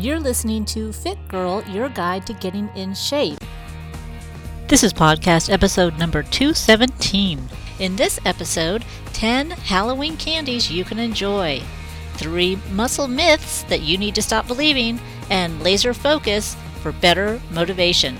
You're 0.00 0.18
listening 0.18 0.64
to 0.64 0.94
Fit 0.94 1.18
Girl, 1.28 1.62
your 1.68 1.90
guide 1.90 2.26
to 2.26 2.32
getting 2.32 2.70
in 2.74 2.94
shape. 2.94 3.36
This 4.66 4.82
is 4.82 4.94
podcast 4.94 5.52
episode 5.52 5.98
number 5.98 6.22
217. 6.22 7.38
In 7.80 7.96
this 7.96 8.18
episode, 8.24 8.82
10 9.12 9.50
Halloween 9.50 10.16
candies 10.16 10.70
you 10.70 10.86
can 10.86 10.98
enjoy, 10.98 11.62
3 12.14 12.56
muscle 12.72 13.08
myths 13.08 13.64
that 13.64 13.82
you 13.82 13.98
need 13.98 14.14
to 14.14 14.22
stop 14.22 14.46
believing, 14.46 14.98
and 15.28 15.62
laser 15.62 15.92
focus 15.92 16.56
for 16.80 16.92
better 16.92 17.38
motivation. 17.50 18.16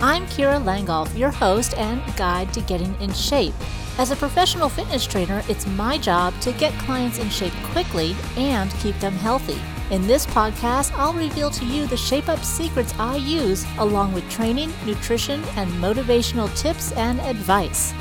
I'm 0.00 0.26
Kira 0.26 0.62
Langolf, 0.62 1.16
your 1.16 1.30
host 1.30 1.74
and 1.78 2.02
guide 2.16 2.52
to 2.52 2.60
getting 2.60 2.94
in 3.00 3.14
shape. 3.14 3.54
As 3.96 4.10
a 4.10 4.16
professional 4.16 4.68
fitness 4.68 5.06
trainer, 5.06 5.42
it's 5.48 5.66
my 5.66 5.96
job 5.96 6.38
to 6.42 6.52
get 6.52 6.78
clients 6.80 7.18
in 7.18 7.30
shape 7.30 7.54
quickly 7.72 8.14
and 8.36 8.70
keep 8.72 8.98
them 9.00 9.14
healthy. 9.14 9.58
In 9.90 10.06
this 10.06 10.26
podcast, 10.26 10.92
I'll 10.98 11.14
reveal 11.14 11.48
to 11.48 11.64
you 11.64 11.86
the 11.86 11.96
shape 11.96 12.28
up 12.28 12.44
secrets 12.44 12.92
I 12.98 13.16
use, 13.16 13.64
along 13.78 14.12
with 14.12 14.28
training, 14.28 14.70
nutrition, 14.84 15.42
and 15.56 15.70
motivational 15.82 16.54
tips 16.54 16.92
and 16.92 17.18
advice. 17.20 17.94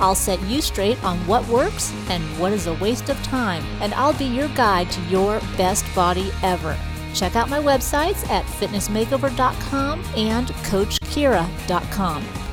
I'll 0.00 0.16
set 0.16 0.42
you 0.42 0.60
straight 0.60 1.02
on 1.04 1.16
what 1.28 1.46
works 1.46 1.92
and 2.10 2.24
what 2.40 2.52
is 2.52 2.66
a 2.66 2.74
waste 2.74 3.08
of 3.08 3.22
time, 3.22 3.62
and 3.80 3.94
I'll 3.94 4.18
be 4.18 4.24
your 4.24 4.48
guide 4.48 4.90
to 4.90 5.00
your 5.02 5.38
best 5.56 5.84
body 5.94 6.32
ever. 6.42 6.76
Check 7.16 7.34
out 7.34 7.48
my 7.48 7.58
websites 7.58 8.28
at 8.28 8.44
fitnessmakeover.com 8.44 10.04
and 10.16 10.48
coachkira.com. 10.48 12.45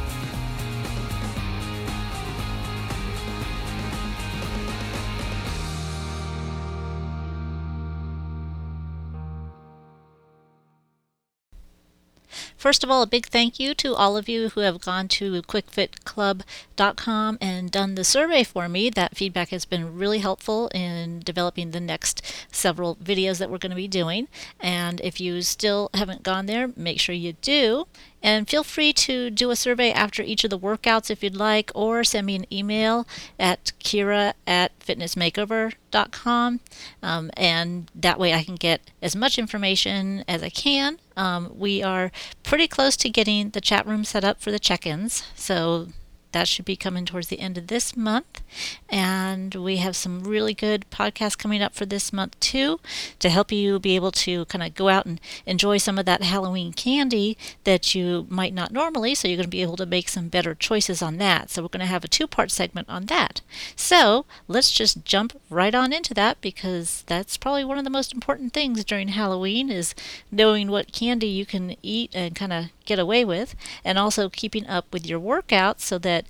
First 12.64 12.82
of 12.82 12.90
all, 12.90 13.02
a 13.02 13.08
big 13.08 13.26
thank 13.26 13.60
you 13.60 13.74
to 13.74 13.94
all 13.94 14.16
of 14.16 14.30
you 14.30 14.48
who 14.48 14.62
have 14.62 14.80
gone 14.80 15.10
to 15.10 15.42
quickfitclub.com 15.42 17.38
and 17.42 17.70
done 17.70 17.96
the 17.96 18.06
survey 18.06 18.46
for 18.46 18.70
me. 18.70 18.90
That 18.90 19.18
feedback 19.18 19.50
has 19.50 19.66
been 19.66 19.98
really 19.98 20.20
helpful 20.20 20.70
in 20.70 21.20
developing 21.20 21.72
the 21.72 21.82
next 21.82 22.22
several 22.54 22.96
videos 22.96 23.40
that 23.40 23.50
we're 23.50 23.58
going 23.58 23.72
to 23.72 23.76
be 23.76 23.90
doing. 23.90 24.30
And 24.62 25.02
if 25.02 25.20
you 25.20 25.42
still 25.42 25.90
haven't 25.94 26.24
gone 26.24 26.46
there, 26.46 26.70
make 26.78 27.02
sure 27.02 27.14
you 27.14 27.34
do. 27.34 27.86
And 28.24 28.50
feel 28.50 28.64
free 28.64 28.94
to 28.94 29.30
do 29.30 29.52
a 29.52 29.56
survey 29.56 29.92
after 29.92 30.24
each 30.24 30.46
of 30.46 30.50
the 30.50 30.58
workouts 30.58 31.12
if 31.12 31.22
you'd 31.22 31.36
like, 31.36 31.72
or 31.76 32.04
send 32.06 32.26
me 32.26 32.36
an 32.36 32.52
email 32.52 33.06
at 33.38 33.74
kira 33.80 34.34
at 34.48 34.78
fitnessmakeover.com. 34.80 36.60
Um, 37.04 37.32
and 37.36 37.92
that 37.94 38.18
way 38.18 38.34
I 38.34 38.44
can 38.44 38.56
get 38.56 38.90
as 39.02 39.16
much 39.16 39.38
information 39.38 40.24
as 40.28 40.42
I 40.42 40.50
can. 40.50 41.00
Um, 41.18 41.52
we 41.54 41.84
are 41.84 42.12
pretty 42.44 42.68
close 42.68 42.96
to 42.98 43.10
getting 43.10 43.50
the 43.50 43.62
chat 43.62 43.86
room 43.86 44.06
set 44.06 44.24
up 44.24 44.42
for 44.42 44.52
the 44.52 44.60
check 44.60 44.88
ins. 44.88 45.24
So 45.36 45.90
that 46.34 46.48
should 46.48 46.66
be 46.66 46.76
coming 46.76 47.06
towards 47.06 47.28
the 47.28 47.40
end 47.40 47.58
of 47.58 47.68
this 47.68 47.96
month. 47.96 48.42
And 48.90 49.56
we 49.56 49.78
have 49.78 49.96
some 49.96 50.24
really 50.24 50.54
good 50.54 50.86
podcasts 50.92 51.38
coming 51.38 51.62
up 51.62 51.74
for 51.74 51.86
this 51.86 52.12
month 52.12 52.40
too 52.40 52.80
to 53.20 53.30
help 53.30 53.52
you 53.52 53.80
be 53.80 53.96
able 53.96 54.12
to 54.12 54.46
kind 54.46 54.64
of 54.64 54.76
go 54.76 54.90
out 54.90 55.06
and 55.06 55.22
enjoy 55.46 55.78
some 55.78 55.98
of 55.98 56.06
that 56.06 56.22
Halloween 56.22 56.74
candy 56.74 57.38
that 57.64 57.96
you 57.96 58.28
might 58.30 58.54
not 58.54 58.72
normally. 58.72 59.16
So 59.16 59.28
you're 59.28 59.38
going 59.38 59.46
to 59.46 59.50
be 59.50 59.62
able 59.62 59.78
to 59.78 59.86
make 59.86 60.10
some 60.10 60.28
better 60.28 60.54
choices 60.54 61.02
on 61.02 61.18
that. 61.18 61.50
So 61.50 61.62
we're 61.62 61.70
going 61.70 61.80
to 61.80 61.86
have 61.86 62.04
a 62.04 62.10
two 62.10 62.28
part 62.28 62.52
segment 62.52 62.90
on 62.90 63.06
that. 63.06 63.42
So 63.76 64.26
let's 64.48 64.72
just 64.72 65.06
jump 65.06 65.40
right 65.50 65.74
on 65.74 65.94
into 65.94 66.14
that 66.16 66.42
because 66.42 67.04
that's 67.08 67.38
probably 67.38 67.64
one 67.64 67.78
of 67.78 67.84
the 67.84 67.90
most 67.90 68.14
important 68.14 68.54
things 68.54 68.84
during 68.84 69.10
Halloween 69.10 69.70
is 69.70 69.96
knowing 70.32 70.70
what 70.70 70.92
candy 70.92 71.28
you 71.28 71.46
can 71.46 71.76
eat 71.82 72.12
and 72.14 72.36
kind 72.36 72.54
of 72.54 72.66
get 72.86 73.00
away 73.00 73.26
with, 73.26 73.56
and 73.84 73.98
also 73.98 74.30
keeping 74.30 74.68
up 74.68 74.92
with 74.94 75.06
your 75.06 75.20
workouts 75.20 75.82
so 75.82 75.98
that 76.00 76.26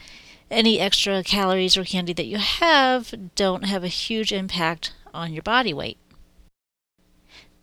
any 0.49 0.79
extra 0.79 1.23
calories 1.23 1.75
or 1.75 1.83
candy 1.83 2.13
that 2.13 2.27
you 2.27 2.37
have 2.37 3.13
don't 3.35 3.65
have 3.65 3.83
a 3.83 3.87
huge 3.87 4.31
impact 4.31 4.93
on 5.13 5.33
your 5.33 5.43
body 5.43 5.73
weight. 5.73 5.97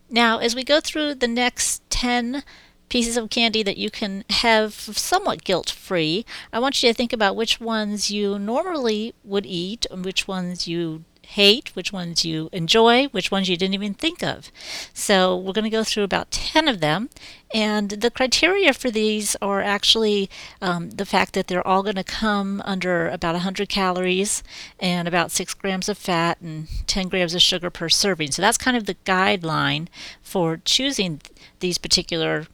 Now, 0.09 0.39
as 0.39 0.57
we 0.57 0.65
go 0.65 0.81
through 0.81 1.15
the 1.15 1.29
next 1.29 1.89
10 1.91 2.43
pieces 2.89 3.17
of 3.17 3.31
candy 3.31 3.63
that 3.63 3.77
you 3.77 3.91
can 3.91 4.25
have 4.29 4.75
somewhat 4.75 5.45
guilt 5.45 5.71
free, 5.71 6.27
I 6.53 6.59
want 6.59 6.83
you 6.83 6.91
to 6.91 6.95
think 6.95 7.13
about 7.13 7.37
which 7.37 7.61
ones 7.61 8.11
you 8.11 8.39
normally 8.39 9.15
would 9.23 9.47
eat 9.47 9.87
and 9.91 10.05
which 10.05 10.27
ones 10.27 10.67
you 10.67 11.05
hate, 11.31 11.75
which 11.77 11.93
ones 11.93 12.25
you 12.25 12.49
enjoy, 12.53 13.07
which 13.07 13.31
ones 13.31 13.49
you 13.49 13.57
didn't 13.57 13.75
even 13.75 13.95
think 13.95 14.23
of. 14.23 14.51
So 14.93 15.37
we're 15.37 15.53
going 15.53 15.65
to 15.65 15.71
go 15.71 15.85
through 15.85 16.03
about 16.03 16.31
10 16.31 16.67
of 16.67 16.81
them. 16.81 17.09
And 17.55 17.91
the 17.91 18.11
criteria 18.11 18.73
for 18.73 18.91
these 18.91 19.37
are 19.41 19.61
actually 19.61 20.29
um, 20.61 20.91
the 20.91 21.07
fact 21.07 21.35
that 21.35 21.47
they're 21.47 21.67
all 21.67 21.83
going 21.83 21.97
to 21.97 22.05
come 22.05 22.61
under 22.65 23.09
about 23.09 23.35
100 23.35 23.69
calories 23.69 24.43
and 24.79 25.07
about 25.07 25.31
6 25.31 25.55
grams 25.55 25.89
of 25.89 25.99
fat 25.99 26.41
and 26.41 26.67
10 26.87 27.09
grams 27.09 27.35
of 27.35 27.43
sugar 27.43 27.71
per 27.71 27.89
serving. 27.89 28.33
So 28.33 28.43
that's 28.43 28.59
kind 28.59 28.77
of 28.77 28.87
the 28.87 28.97
guideline 29.05 29.87
for 30.23 30.61
choosing 30.65 31.21
these 31.61 31.79
particular 31.79 32.47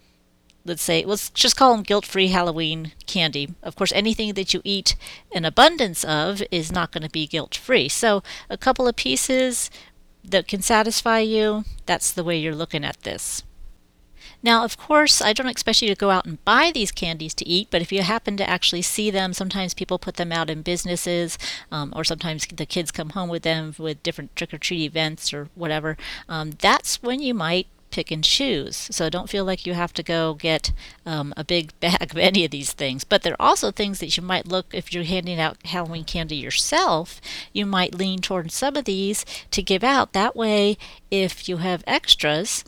let's 0.66 0.82
say, 0.82 1.04
let's 1.04 1.30
just 1.30 1.56
call 1.56 1.72
them 1.74 1.82
guilt 1.82 2.04
free 2.04 2.28
Halloween 2.28 2.92
candy. 3.06 3.54
Of 3.62 3.76
course, 3.76 3.92
anything 3.92 4.34
that 4.34 4.52
you 4.52 4.60
eat 4.64 4.96
an 5.34 5.44
abundance 5.44 6.04
of 6.04 6.42
is 6.50 6.72
not 6.72 6.92
going 6.92 7.04
to 7.04 7.10
be 7.10 7.26
guilt 7.26 7.54
free. 7.54 7.88
So, 7.88 8.22
a 8.50 8.58
couple 8.58 8.88
of 8.88 8.96
pieces 8.96 9.70
that 10.24 10.48
can 10.48 10.62
satisfy 10.62 11.20
you, 11.20 11.64
that's 11.86 12.12
the 12.12 12.24
way 12.24 12.36
you're 12.36 12.54
looking 12.54 12.84
at 12.84 13.02
this. 13.02 13.44
Now, 14.42 14.64
of 14.64 14.76
course, 14.76 15.22
I 15.22 15.32
don't 15.32 15.48
expect 15.48 15.82
you 15.82 15.88
to 15.88 15.94
go 15.94 16.10
out 16.10 16.26
and 16.26 16.44
buy 16.44 16.70
these 16.72 16.92
candies 16.92 17.34
to 17.34 17.48
eat, 17.48 17.68
but 17.70 17.82
if 17.82 17.90
you 17.90 18.02
happen 18.02 18.36
to 18.36 18.48
actually 18.48 18.82
see 18.82 19.10
them, 19.10 19.32
sometimes 19.32 19.74
people 19.74 19.98
put 19.98 20.16
them 20.16 20.30
out 20.30 20.50
in 20.50 20.62
businesses, 20.62 21.38
um, 21.72 21.92
or 21.96 22.04
sometimes 22.04 22.46
the 22.46 22.66
kids 22.66 22.90
come 22.90 23.10
home 23.10 23.28
with 23.28 23.42
them 23.42 23.74
with 23.78 24.02
different 24.02 24.36
trick 24.36 24.52
or 24.52 24.58
treat 24.58 24.82
events 24.82 25.32
or 25.32 25.48
whatever. 25.54 25.96
Um, 26.28 26.52
that's 26.60 27.02
when 27.02 27.20
you 27.20 27.34
might 27.34 27.66
pick 27.96 28.10
and 28.10 28.22
choose. 28.22 28.76
So 28.90 29.08
don't 29.08 29.30
feel 29.30 29.46
like 29.46 29.64
you 29.64 29.72
have 29.72 29.94
to 29.94 30.02
go 30.02 30.34
get 30.34 30.70
um, 31.06 31.32
a 31.34 31.42
big 31.42 31.72
bag 31.80 32.10
of 32.10 32.18
any 32.18 32.44
of 32.44 32.50
these 32.50 32.74
things. 32.74 33.04
But 33.04 33.22
there 33.22 33.32
are 33.32 33.48
also 33.48 33.70
things 33.70 34.00
that 34.00 34.18
you 34.18 34.22
might 34.22 34.46
look, 34.46 34.66
if 34.72 34.92
you're 34.92 35.04
handing 35.04 35.40
out 35.40 35.56
Halloween 35.64 36.04
candy 36.04 36.36
yourself, 36.36 37.22
you 37.54 37.64
might 37.64 37.94
lean 37.94 38.20
towards 38.20 38.54
some 38.54 38.76
of 38.76 38.84
these 38.84 39.24
to 39.50 39.62
give 39.62 39.82
out. 39.82 40.12
That 40.12 40.36
way, 40.36 40.76
if 41.10 41.48
you 41.48 41.56
have 41.56 41.82
extras, 41.86 42.64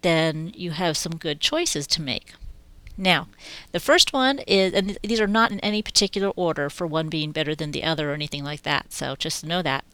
then 0.00 0.50
you 0.56 0.70
have 0.70 0.96
some 0.96 1.16
good 1.16 1.40
choices 1.40 1.86
to 1.88 2.00
make. 2.00 2.32
Now, 2.96 3.28
the 3.72 3.80
first 3.80 4.14
one 4.14 4.38
is, 4.46 4.72
and 4.72 4.98
these 5.02 5.20
are 5.20 5.26
not 5.26 5.52
in 5.52 5.60
any 5.60 5.82
particular 5.82 6.28
order 6.36 6.70
for 6.70 6.86
one 6.86 7.08
being 7.08 7.32
better 7.32 7.54
than 7.54 7.72
the 7.72 7.84
other 7.84 8.10
or 8.10 8.14
anything 8.14 8.44
like 8.44 8.62
that, 8.62 8.92
so 8.94 9.14
just 9.16 9.44
know 9.44 9.62
that. 9.62 9.84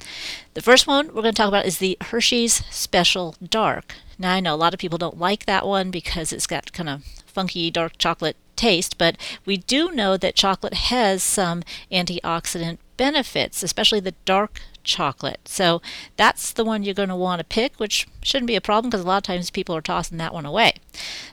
The 0.54 0.62
first 0.62 0.86
one 0.86 1.08
we're 1.08 1.22
going 1.22 1.34
to 1.34 1.42
talk 1.42 1.48
about 1.48 1.66
is 1.66 1.78
the 1.78 1.97
Hershey's 2.00 2.64
Special 2.70 3.34
Dark. 3.42 3.94
Now, 4.19 4.32
I 4.32 4.41
know 4.41 4.54
a 4.54 4.56
lot 4.56 4.75
of 4.75 4.81
people 4.81 4.99
don't 4.99 5.19
like 5.19 5.47
that 5.47 5.66
one 5.66 5.91
because 5.91 6.32
it's 6.32 6.47
got 6.47 6.72
kind 6.72 6.88
of 6.88 7.04
funky 7.27 7.71
dark 7.71 7.99
chocolate 7.99 8.37
taste, 8.56 8.97
but 8.97 9.16
we 9.44 9.59
do 9.59 9.91
know 9.93 10.16
that 10.16 10.34
chocolate 10.34 10.75
has 10.75 11.22
some 11.22 11.62
antioxidant 11.93 12.78
benefits, 12.97 13.62
especially 13.62 14.00
the 14.00 14.15
dark 14.25 14.60
chocolate. 14.82 15.41
So 15.47 15.82
that's 16.16 16.53
the 16.53 16.65
one 16.65 16.82
you're 16.82 16.94
going 16.94 17.10
to 17.10 17.16
want 17.16 17.41
to 17.41 17.44
pick, 17.44 17.78
which 17.78 18.06
shouldn't 18.22 18.47
be 18.47 18.56
a 18.56 18.60
problem 18.60 18.88
because 18.88 19.04
a 19.04 19.06
lot 19.06 19.19
of 19.19 19.22
times 19.25 19.50
people 19.50 19.77
are 19.77 19.82
tossing 19.82 20.16
that 20.19 20.33
one 20.33 20.47
away. 20.47 20.75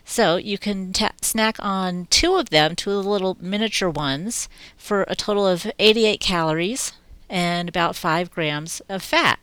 So 0.04 0.36
you 0.36 0.58
can 0.58 0.92
snack 1.22 1.56
on 1.60 2.06
two 2.10 2.34
of 2.34 2.50
them, 2.50 2.76
two 2.76 2.90
of 2.90 3.04
the 3.04 3.10
little 3.10 3.38
miniature 3.40 3.88
ones, 3.88 4.48
for 4.76 5.06
a 5.08 5.16
total 5.16 5.46
of 5.46 5.70
88 5.78 6.20
calories 6.20 6.92
and 7.30 7.68
about 7.68 7.96
5 7.96 8.30
grams 8.30 8.80
of 8.88 9.02
fat. 9.02 9.38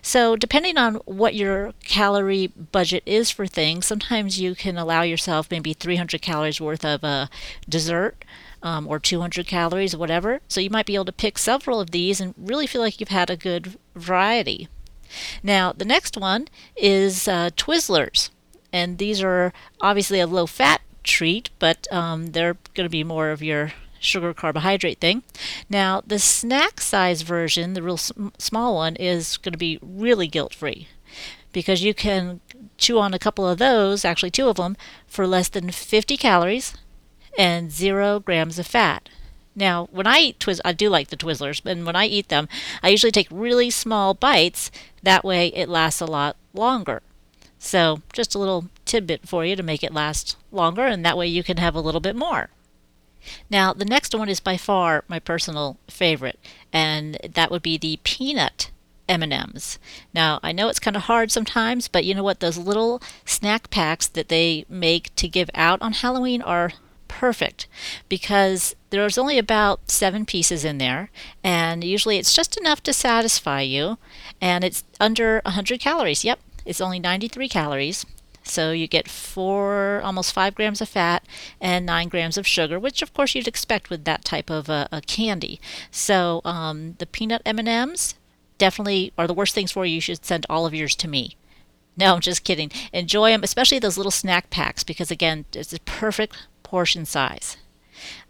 So, 0.00 0.36
depending 0.36 0.76
on 0.78 0.96
what 1.04 1.34
your 1.34 1.72
calorie 1.84 2.48
budget 2.48 3.02
is 3.06 3.30
for 3.30 3.46
things, 3.46 3.86
sometimes 3.86 4.40
you 4.40 4.54
can 4.54 4.76
allow 4.76 5.02
yourself 5.02 5.50
maybe 5.50 5.72
300 5.72 6.22
calories 6.22 6.60
worth 6.60 6.84
of 6.84 7.02
a 7.02 7.06
uh, 7.06 7.26
dessert 7.68 8.24
um, 8.62 8.86
or 8.86 8.98
200 8.98 9.46
calories, 9.46 9.96
whatever. 9.96 10.40
So, 10.48 10.60
you 10.60 10.70
might 10.70 10.86
be 10.86 10.94
able 10.94 11.06
to 11.06 11.12
pick 11.12 11.38
several 11.38 11.80
of 11.80 11.90
these 11.90 12.20
and 12.20 12.34
really 12.36 12.66
feel 12.66 12.80
like 12.80 13.00
you've 13.00 13.08
had 13.08 13.30
a 13.30 13.36
good 13.36 13.78
variety. 13.94 14.68
Now, 15.42 15.72
the 15.72 15.84
next 15.84 16.16
one 16.16 16.48
is 16.76 17.28
uh, 17.28 17.50
Twizzlers, 17.56 18.30
and 18.72 18.98
these 18.98 19.22
are 19.22 19.52
obviously 19.80 20.20
a 20.20 20.26
low 20.26 20.46
fat 20.46 20.80
treat, 21.04 21.50
but 21.58 21.92
um, 21.92 22.28
they're 22.28 22.56
going 22.74 22.86
to 22.86 22.90
be 22.90 23.04
more 23.04 23.30
of 23.30 23.42
your 23.42 23.72
sugar 24.02 24.34
carbohydrate 24.34 25.00
thing. 25.00 25.22
Now, 25.70 26.02
the 26.06 26.18
snack 26.18 26.80
size 26.80 27.22
version, 27.22 27.74
the 27.74 27.82
real 27.82 27.96
sm- 27.96 28.28
small 28.38 28.74
one, 28.74 28.96
is 28.96 29.36
going 29.36 29.52
to 29.52 29.58
be 29.58 29.78
really 29.80 30.26
guilt 30.26 30.54
free 30.54 30.88
because 31.52 31.82
you 31.82 31.94
can 31.94 32.40
chew 32.78 32.98
on 32.98 33.14
a 33.14 33.18
couple 33.18 33.46
of 33.46 33.58
those, 33.58 34.04
actually 34.04 34.30
two 34.30 34.48
of 34.48 34.56
them, 34.56 34.76
for 35.06 35.26
less 35.26 35.48
than 35.48 35.70
50 35.70 36.16
calories 36.16 36.74
and 37.38 37.70
zero 37.70 38.20
grams 38.20 38.58
of 38.58 38.66
fat. 38.66 39.08
Now, 39.54 39.88
when 39.90 40.06
I 40.06 40.18
eat 40.18 40.38
Twizzlers, 40.38 40.60
I 40.64 40.72
do 40.72 40.88
like 40.88 41.08
the 41.08 41.16
Twizzlers, 41.16 41.64
and 41.64 41.84
when 41.84 41.96
I 41.96 42.06
eat 42.06 42.28
them, 42.28 42.48
I 42.82 42.88
usually 42.88 43.10
take 43.10 43.28
really 43.30 43.70
small 43.70 44.14
bites. 44.14 44.70
That 45.02 45.24
way, 45.24 45.48
it 45.48 45.68
lasts 45.68 46.00
a 46.00 46.06
lot 46.06 46.36
longer. 46.54 47.02
So, 47.58 48.00
just 48.12 48.34
a 48.34 48.38
little 48.38 48.68
tidbit 48.86 49.28
for 49.28 49.44
you 49.44 49.54
to 49.54 49.62
make 49.62 49.84
it 49.84 49.92
last 49.92 50.36
longer, 50.50 50.86
and 50.86 51.04
that 51.04 51.18
way 51.18 51.26
you 51.26 51.42
can 51.42 51.58
have 51.58 51.74
a 51.74 51.80
little 51.80 52.00
bit 52.00 52.16
more. 52.16 52.48
Now, 53.50 53.72
the 53.72 53.84
next 53.84 54.14
one 54.14 54.28
is 54.28 54.40
by 54.40 54.56
far 54.56 55.04
my 55.08 55.18
personal 55.18 55.76
favorite, 55.88 56.38
and 56.72 57.16
that 57.34 57.50
would 57.50 57.62
be 57.62 57.78
the 57.78 57.98
peanut 58.04 58.70
M&Ms. 59.08 59.78
Now, 60.14 60.40
I 60.42 60.52
know 60.52 60.68
it's 60.68 60.78
kind 60.78 60.96
of 60.96 61.02
hard 61.02 61.30
sometimes, 61.30 61.88
but 61.88 62.04
you 62.04 62.14
know 62.14 62.22
what? 62.22 62.40
Those 62.40 62.58
little 62.58 63.02
snack 63.24 63.70
packs 63.70 64.06
that 64.06 64.28
they 64.28 64.64
make 64.68 65.14
to 65.16 65.28
give 65.28 65.50
out 65.54 65.82
on 65.82 65.92
Halloween 65.92 66.40
are 66.42 66.72
perfect 67.08 67.66
because 68.08 68.74
there's 68.90 69.18
only 69.18 69.38
about 69.38 69.90
seven 69.90 70.24
pieces 70.24 70.64
in 70.64 70.78
there, 70.78 71.10
and 71.44 71.84
usually 71.84 72.16
it's 72.16 72.34
just 72.34 72.56
enough 72.56 72.82
to 72.84 72.92
satisfy 72.92 73.60
you, 73.60 73.98
and 74.40 74.64
it's 74.64 74.84
under 74.98 75.42
100 75.44 75.78
calories. 75.80 76.24
Yep, 76.24 76.40
it's 76.64 76.80
only 76.80 76.98
93 76.98 77.48
calories. 77.48 78.06
So 78.42 78.72
you 78.72 78.86
get 78.86 79.08
four, 79.08 80.00
almost 80.02 80.32
five 80.32 80.54
grams 80.54 80.80
of 80.80 80.88
fat 80.88 81.24
and 81.60 81.86
nine 81.86 82.08
grams 82.08 82.36
of 82.36 82.46
sugar, 82.46 82.78
which 82.78 83.02
of 83.02 83.14
course 83.14 83.34
you'd 83.34 83.48
expect 83.48 83.90
with 83.90 84.04
that 84.04 84.24
type 84.24 84.50
of 84.50 84.68
a, 84.68 84.88
a 84.90 85.00
candy. 85.00 85.60
So 85.90 86.40
um, 86.44 86.96
the 86.98 87.06
peanut 87.06 87.42
M&Ms 87.44 88.14
definitely 88.58 89.12
are 89.16 89.26
the 89.26 89.34
worst 89.34 89.54
things 89.54 89.72
for 89.72 89.86
you. 89.86 89.96
You 89.96 90.00
should 90.00 90.24
send 90.24 90.46
all 90.48 90.66
of 90.66 90.74
yours 90.74 90.94
to 90.96 91.08
me. 91.08 91.36
No, 91.96 92.14
I'm 92.14 92.20
just 92.20 92.44
kidding. 92.44 92.70
Enjoy 92.92 93.30
them, 93.30 93.42
especially 93.42 93.78
those 93.78 93.96
little 93.96 94.10
snack 94.10 94.50
packs, 94.50 94.82
because 94.82 95.10
again, 95.10 95.44
it's 95.52 95.72
a 95.72 95.80
perfect 95.80 96.36
portion 96.62 97.04
size. 97.04 97.56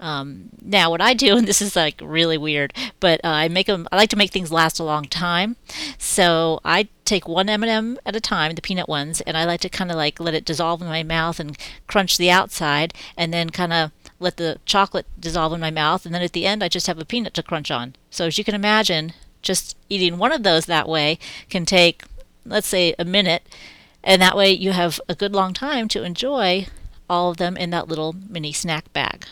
Um, 0.00 0.50
now, 0.60 0.90
what 0.90 1.00
I 1.00 1.14
do, 1.14 1.36
and 1.38 1.46
this 1.46 1.62
is 1.62 1.76
like 1.76 2.00
really 2.02 2.38
weird, 2.38 2.72
but 3.00 3.20
uh, 3.24 3.28
I 3.28 3.48
make 3.48 3.66
them. 3.66 3.88
I 3.92 3.96
like 3.96 4.10
to 4.10 4.16
make 4.16 4.30
things 4.30 4.52
last 4.52 4.78
a 4.78 4.84
long 4.84 5.04
time, 5.04 5.56
so 5.98 6.60
I 6.64 6.88
take 7.04 7.28
one 7.28 7.48
M&M 7.48 7.98
at 8.06 8.16
a 8.16 8.20
time, 8.20 8.54
the 8.54 8.62
peanut 8.62 8.88
ones, 8.88 9.20
and 9.22 9.36
I 9.36 9.44
like 9.44 9.60
to 9.60 9.68
kind 9.68 9.90
of 9.90 9.96
like 9.96 10.20
let 10.20 10.34
it 10.34 10.44
dissolve 10.44 10.80
in 10.80 10.88
my 10.88 11.02
mouth 11.02 11.40
and 11.40 11.58
crunch 11.86 12.16
the 12.16 12.30
outside, 12.30 12.94
and 13.16 13.32
then 13.32 13.50
kind 13.50 13.72
of 13.72 13.90
let 14.20 14.36
the 14.36 14.58
chocolate 14.64 15.06
dissolve 15.18 15.52
in 15.52 15.60
my 15.60 15.70
mouth, 15.70 16.06
and 16.06 16.14
then 16.14 16.22
at 16.22 16.32
the 16.32 16.46
end 16.46 16.62
I 16.62 16.68
just 16.68 16.86
have 16.86 16.98
a 16.98 17.04
peanut 17.04 17.34
to 17.34 17.42
crunch 17.42 17.70
on. 17.70 17.94
So 18.10 18.26
as 18.26 18.38
you 18.38 18.44
can 18.44 18.54
imagine, 18.54 19.12
just 19.42 19.76
eating 19.88 20.16
one 20.16 20.32
of 20.32 20.42
those 20.42 20.66
that 20.66 20.88
way 20.88 21.18
can 21.50 21.66
take, 21.66 22.04
let's 22.46 22.68
say, 22.68 22.94
a 22.98 23.04
minute, 23.04 23.42
and 24.04 24.22
that 24.22 24.36
way 24.36 24.52
you 24.52 24.72
have 24.72 25.00
a 25.08 25.14
good 25.14 25.32
long 25.32 25.52
time 25.52 25.88
to 25.88 26.04
enjoy 26.04 26.66
all 27.10 27.30
of 27.30 27.36
them 27.36 27.56
in 27.56 27.70
that 27.70 27.88
little 27.88 28.14
mini 28.28 28.52
snack 28.52 28.92
bag. 28.92 29.26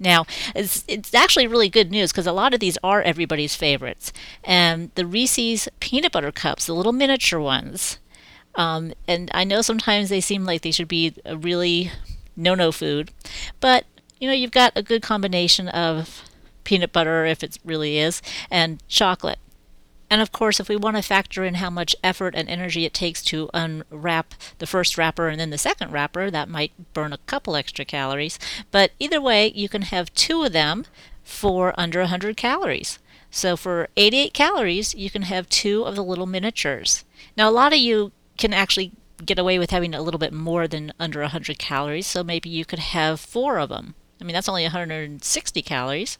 Now, 0.00 0.24
it's, 0.54 0.82
it's 0.88 1.14
actually 1.14 1.46
really 1.46 1.68
good 1.68 1.90
news 1.90 2.10
because 2.10 2.26
a 2.26 2.32
lot 2.32 2.54
of 2.54 2.60
these 2.60 2.78
are 2.82 3.02
everybody's 3.02 3.54
favorites. 3.54 4.12
And 4.42 4.90
the 4.94 5.06
Reese's 5.06 5.68
peanut 5.78 6.10
butter 6.10 6.32
cups, 6.32 6.66
the 6.66 6.74
little 6.74 6.92
miniature 6.92 7.38
ones, 7.38 7.98
um, 8.54 8.92
and 9.06 9.30
I 9.32 9.44
know 9.44 9.62
sometimes 9.62 10.08
they 10.08 10.20
seem 10.20 10.44
like 10.44 10.62
they 10.62 10.72
should 10.72 10.88
be 10.88 11.14
a 11.24 11.36
really 11.36 11.92
no 12.36 12.54
no 12.54 12.72
food, 12.72 13.12
but 13.60 13.84
you 14.18 14.28
know, 14.28 14.34
you've 14.34 14.50
got 14.50 14.72
a 14.76 14.82
good 14.82 15.02
combination 15.02 15.68
of 15.68 16.22
peanut 16.64 16.92
butter, 16.92 17.24
if 17.24 17.42
it 17.42 17.58
really 17.64 17.98
is, 17.98 18.20
and 18.50 18.82
chocolate. 18.88 19.38
And 20.10 20.20
of 20.20 20.32
course, 20.32 20.58
if 20.58 20.68
we 20.68 20.76
want 20.76 20.96
to 20.96 21.02
factor 21.02 21.44
in 21.44 21.54
how 21.54 21.70
much 21.70 21.94
effort 22.02 22.34
and 22.34 22.48
energy 22.48 22.84
it 22.84 22.92
takes 22.92 23.22
to 23.24 23.48
unwrap 23.54 24.34
the 24.58 24.66
first 24.66 24.98
wrapper 24.98 25.28
and 25.28 25.38
then 25.38 25.50
the 25.50 25.58
second 25.58 25.92
wrapper, 25.92 26.30
that 26.30 26.48
might 26.48 26.92
burn 26.92 27.12
a 27.12 27.18
couple 27.18 27.54
extra 27.54 27.84
calories. 27.84 28.36
But 28.72 28.90
either 28.98 29.20
way, 29.20 29.52
you 29.54 29.68
can 29.68 29.82
have 29.82 30.12
two 30.14 30.42
of 30.42 30.52
them 30.52 30.84
for 31.22 31.72
under 31.78 32.00
100 32.00 32.36
calories. 32.36 32.98
So 33.30 33.56
for 33.56 33.88
88 33.96 34.34
calories, 34.34 34.94
you 34.94 35.10
can 35.10 35.22
have 35.22 35.48
two 35.48 35.84
of 35.84 35.94
the 35.94 36.02
little 36.02 36.26
miniatures. 36.26 37.04
Now, 37.36 37.48
a 37.48 37.52
lot 37.52 37.72
of 37.72 37.78
you 37.78 38.10
can 38.36 38.52
actually 38.52 38.90
get 39.24 39.38
away 39.38 39.58
with 39.58 39.70
having 39.70 39.94
a 39.94 40.02
little 40.02 40.18
bit 40.18 40.32
more 40.32 40.66
than 40.66 40.92
under 40.98 41.20
100 41.20 41.58
calories, 41.58 42.06
so 42.06 42.24
maybe 42.24 42.48
you 42.48 42.64
could 42.64 42.78
have 42.80 43.20
four 43.20 43.58
of 43.58 43.68
them. 43.68 43.94
I 44.20 44.24
mean, 44.24 44.34
that's 44.34 44.48
only 44.48 44.64
160 44.64 45.62
calories. 45.62 46.18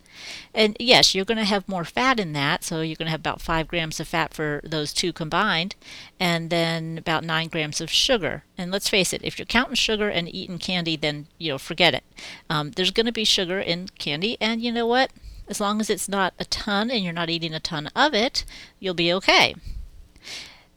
And 0.55 0.77
yes, 0.81 1.15
you're 1.15 1.25
going 1.25 1.39
to 1.39 1.45
have 1.45 1.69
more 1.69 1.85
fat 1.85 2.19
in 2.19 2.33
that. 2.33 2.65
So 2.65 2.81
you're 2.81 2.97
going 2.97 3.07
to 3.07 3.13
have 3.13 3.21
about 3.21 3.41
5 3.41 3.69
grams 3.69 4.01
of 4.01 4.09
fat 4.09 4.33
for 4.33 4.61
those 4.65 4.93
two 4.93 5.13
combined, 5.13 5.77
and 6.19 6.51
then 6.51 6.99
about 6.99 7.25
9 7.25 7.49
grams 7.49 7.81
of 7.81 7.91
sugar. 7.91 8.45
And 8.57 8.71
let's 8.71 8.89
face 8.89 9.13
it, 9.13 9.25
if 9.25 9.39
you're 9.39 9.47
counting 9.47 9.75
sugar 9.75 10.09
and 10.09 10.33
eating 10.35 10.59
candy, 10.59 10.97
then, 10.97 11.27
you 11.39 11.53
know, 11.53 11.59
forget 11.59 11.95
it. 11.95 12.05
Um, 12.49 12.73
there's 12.73 12.91
going 12.91 13.07
to 13.07 13.13
be 13.13 13.25
sugar 13.25 13.61
in 13.61 13.89
candy. 13.99 14.37
And 14.41 14.61
you 14.61 14.73
know 14.73 14.87
what? 14.87 15.11
As 15.49 15.61
long 15.61 15.81
as 15.81 15.91
it's 15.91 16.09
not 16.09 16.35
a 16.39 16.45
ton 16.45 16.91
and 16.91 17.03
you're 17.03 17.13
not 17.13 17.31
eating 17.31 17.55
a 17.55 17.61
ton 17.61 17.89
of 17.97 18.15
it, 18.15 18.45
you'll 18.79 18.95
be 18.95 19.13
okay. 19.13 19.55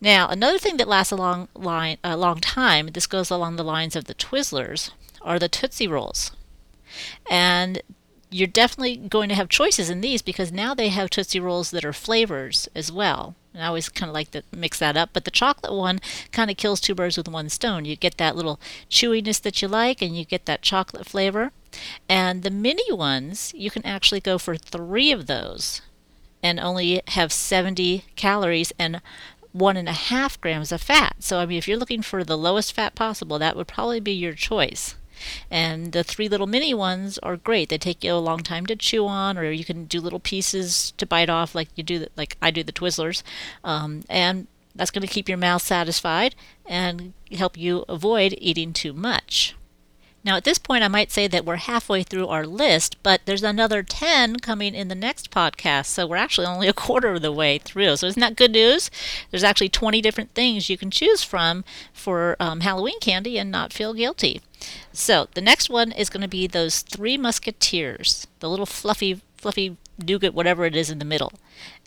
Now, 0.02 0.28
another 0.28 0.58
thing 0.58 0.78
that 0.78 0.88
lasts 0.88 1.14
a 1.14 1.16
long, 1.16 1.48
line, 1.54 1.98
a 2.04 2.18
long 2.18 2.42
time, 2.42 2.88
this 2.88 3.08
goes 3.08 3.30
along 3.30 3.56
the 3.56 3.64
lines 3.64 3.96
of 3.96 4.04
the 4.04 4.14
Twizzlers, 4.14 4.92
are 5.22 5.40
the 5.40 5.48
Tootsie 5.48 5.88
Rolls. 5.88 6.32
And 7.30 7.82
you're 8.30 8.48
definitely 8.48 8.98
going 8.98 9.30
to 9.30 9.36
have 9.36 9.50
choices 9.50 9.90
in 9.90 10.02
these 10.02 10.22
because 10.22 10.52
now 10.52 10.74
they 10.74 10.90
have 10.90 11.10
Tootsie 11.10 11.40
Rolls 11.40 11.72
that 11.72 11.86
are 11.86 11.94
flavors 11.94 12.68
as 12.76 12.92
well. 12.92 13.36
And 13.54 13.62
I 13.62 13.68
always 13.68 13.90
kind 13.90 14.10
of 14.10 14.14
like 14.14 14.32
to 14.32 14.44
mix 14.52 14.80
that 14.80 14.98
up. 14.98 15.12
But 15.14 15.26
the 15.26 15.32
chocolate 15.32 15.74
one 15.74 16.00
kind 16.32 16.50
of 16.50 16.58
kills 16.58 16.82
two 16.82 16.96
birds 16.96 17.18
with 17.18 17.28
one 17.28 17.50
stone. 17.50 17.86
You 17.86 17.96
get 17.96 18.18
that 18.18 18.36
little 18.36 18.60
chewiness 18.90 19.40
that 19.42 19.62
you 19.62 19.68
like, 19.68 20.02
and 20.02 20.18
you 20.18 20.26
get 20.26 20.46
that 20.48 20.64
chocolate 20.64 21.06
flavor. 21.06 21.52
And 22.10 22.44
the 22.44 22.52
mini 22.52 22.92
ones, 22.92 23.54
you 23.56 23.70
can 23.70 23.86
actually 23.86 24.20
go 24.20 24.38
for 24.38 24.58
three 24.58 25.12
of 25.12 25.28
those 25.28 25.82
and 26.42 26.60
only 26.60 27.02
have 27.10 27.32
70 27.32 28.06
calories 28.16 28.74
and 28.78 29.02
one 29.52 29.78
and 29.78 29.88
a 29.88 29.94
half 29.94 30.42
grams 30.42 30.72
of 30.72 30.82
fat. 30.82 31.16
So, 31.20 31.40
I 31.40 31.46
mean, 31.46 31.58
if 31.58 31.68
you're 31.68 31.78
looking 31.78 32.02
for 32.02 32.24
the 32.24 32.38
lowest 32.38 32.74
fat 32.74 32.96
possible, 32.96 33.38
that 33.40 33.56
would 33.56 33.68
probably 33.68 34.00
be 34.00 34.12
your 34.12 34.34
choice. 34.34 34.96
And 35.50 35.92
the 35.92 36.04
three 36.04 36.28
little 36.28 36.48
mini 36.48 36.74
ones 36.74 37.18
are 37.20 37.38
great. 37.38 37.70
They 37.70 37.78
take 37.78 38.04
you 38.04 38.14
a 38.14 38.16
long 38.16 38.40
time 38.40 38.66
to 38.68 38.76
chew 38.76 39.08
on, 39.08 39.38
or 39.38 39.52
you 39.52 39.66
can 39.66 39.86
do 39.86 40.00
little 40.00 40.20
pieces 40.20 40.94
to 40.98 41.06
bite 41.06 41.30
off, 41.30 41.56
like 41.56 41.70
you 41.76 41.84
do, 41.84 42.00
the, 42.00 42.10
like 42.16 42.38
I 42.42 42.52
do 42.52 42.64
the 42.64 42.72
Twizzlers. 42.72 43.24
Um, 43.64 44.04
and 44.10 44.48
that's 44.76 44.92
going 44.92 45.06
to 45.06 45.14
keep 45.14 45.30
your 45.30 45.38
mouth 45.38 45.62
satisfied 45.62 46.36
and 46.66 47.14
help 47.32 47.58
you 47.58 47.86
avoid 47.88 48.36
eating 48.38 48.74
too 48.74 48.94
much. 48.94 49.56
Now, 50.26 50.38
at 50.38 50.46
this 50.46 50.58
point, 50.58 50.84
I 50.84 50.88
might 50.88 51.12
say 51.12 51.28
that 51.28 51.44
we're 51.44 51.58
halfway 51.58 52.02
through 52.02 52.28
our 52.28 52.46
list, 52.46 52.96
but 53.04 53.22
there's 53.26 53.44
another 53.44 53.84
10 53.84 54.38
coming 54.38 54.74
in 54.74 54.88
the 54.88 54.96
next 54.96 55.32
podcast. 55.32 55.88
So 55.88 56.08
we're 56.08 56.16
actually 56.16 56.48
only 56.48 56.70
a 56.70 56.74
quarter 56.74 57.10
of 57.10 57.22
the 57.22 57.32
way 57.32 57.58
through. 57.58 57.98
So 57.98 58.08
isn't 58.08 58.20
that 58.22 58.38
good 58.38 58.52
news? 58.54 58.90
There's 59.32 59.44
actually 59.44 59.70
20 59.70 60.02
different 60.02 60.34
things 60.34 60.70
you 60.70 60.78
can 60.78 60.92
choose 60.92 61.24
from 61.24 61.66
for 61.92 62.38
um, 62.40 62.62
Halloween 62.62 63.00
candy 63.02 63.38
and 63.38 63.52
not 63.52 63.74
feel 63.74 63.94
guilty. 63.94 64.42
So 64.94 65.28
the 65.34 65.42
next 65.42 65.70
one 65.70 65.92
is 65.92 66.10
going 66.10 66.22
to 66.22 66.30
be 66.30 66.48
those 66.48 66.82
three 66.82 67.18
musketeers, 67.18 68.26
the 68.40 68.50
little 68.50 68.66
fluffy, 68.66 69.22
fluffy 69.38 69.76
nougat, 70.02 70.34
whatever 70.34 70.64
it 70.64 70.76
is 70.76 70.90
in 70.90 71.00
the 71.00 71.06
middle. 71.06 71.34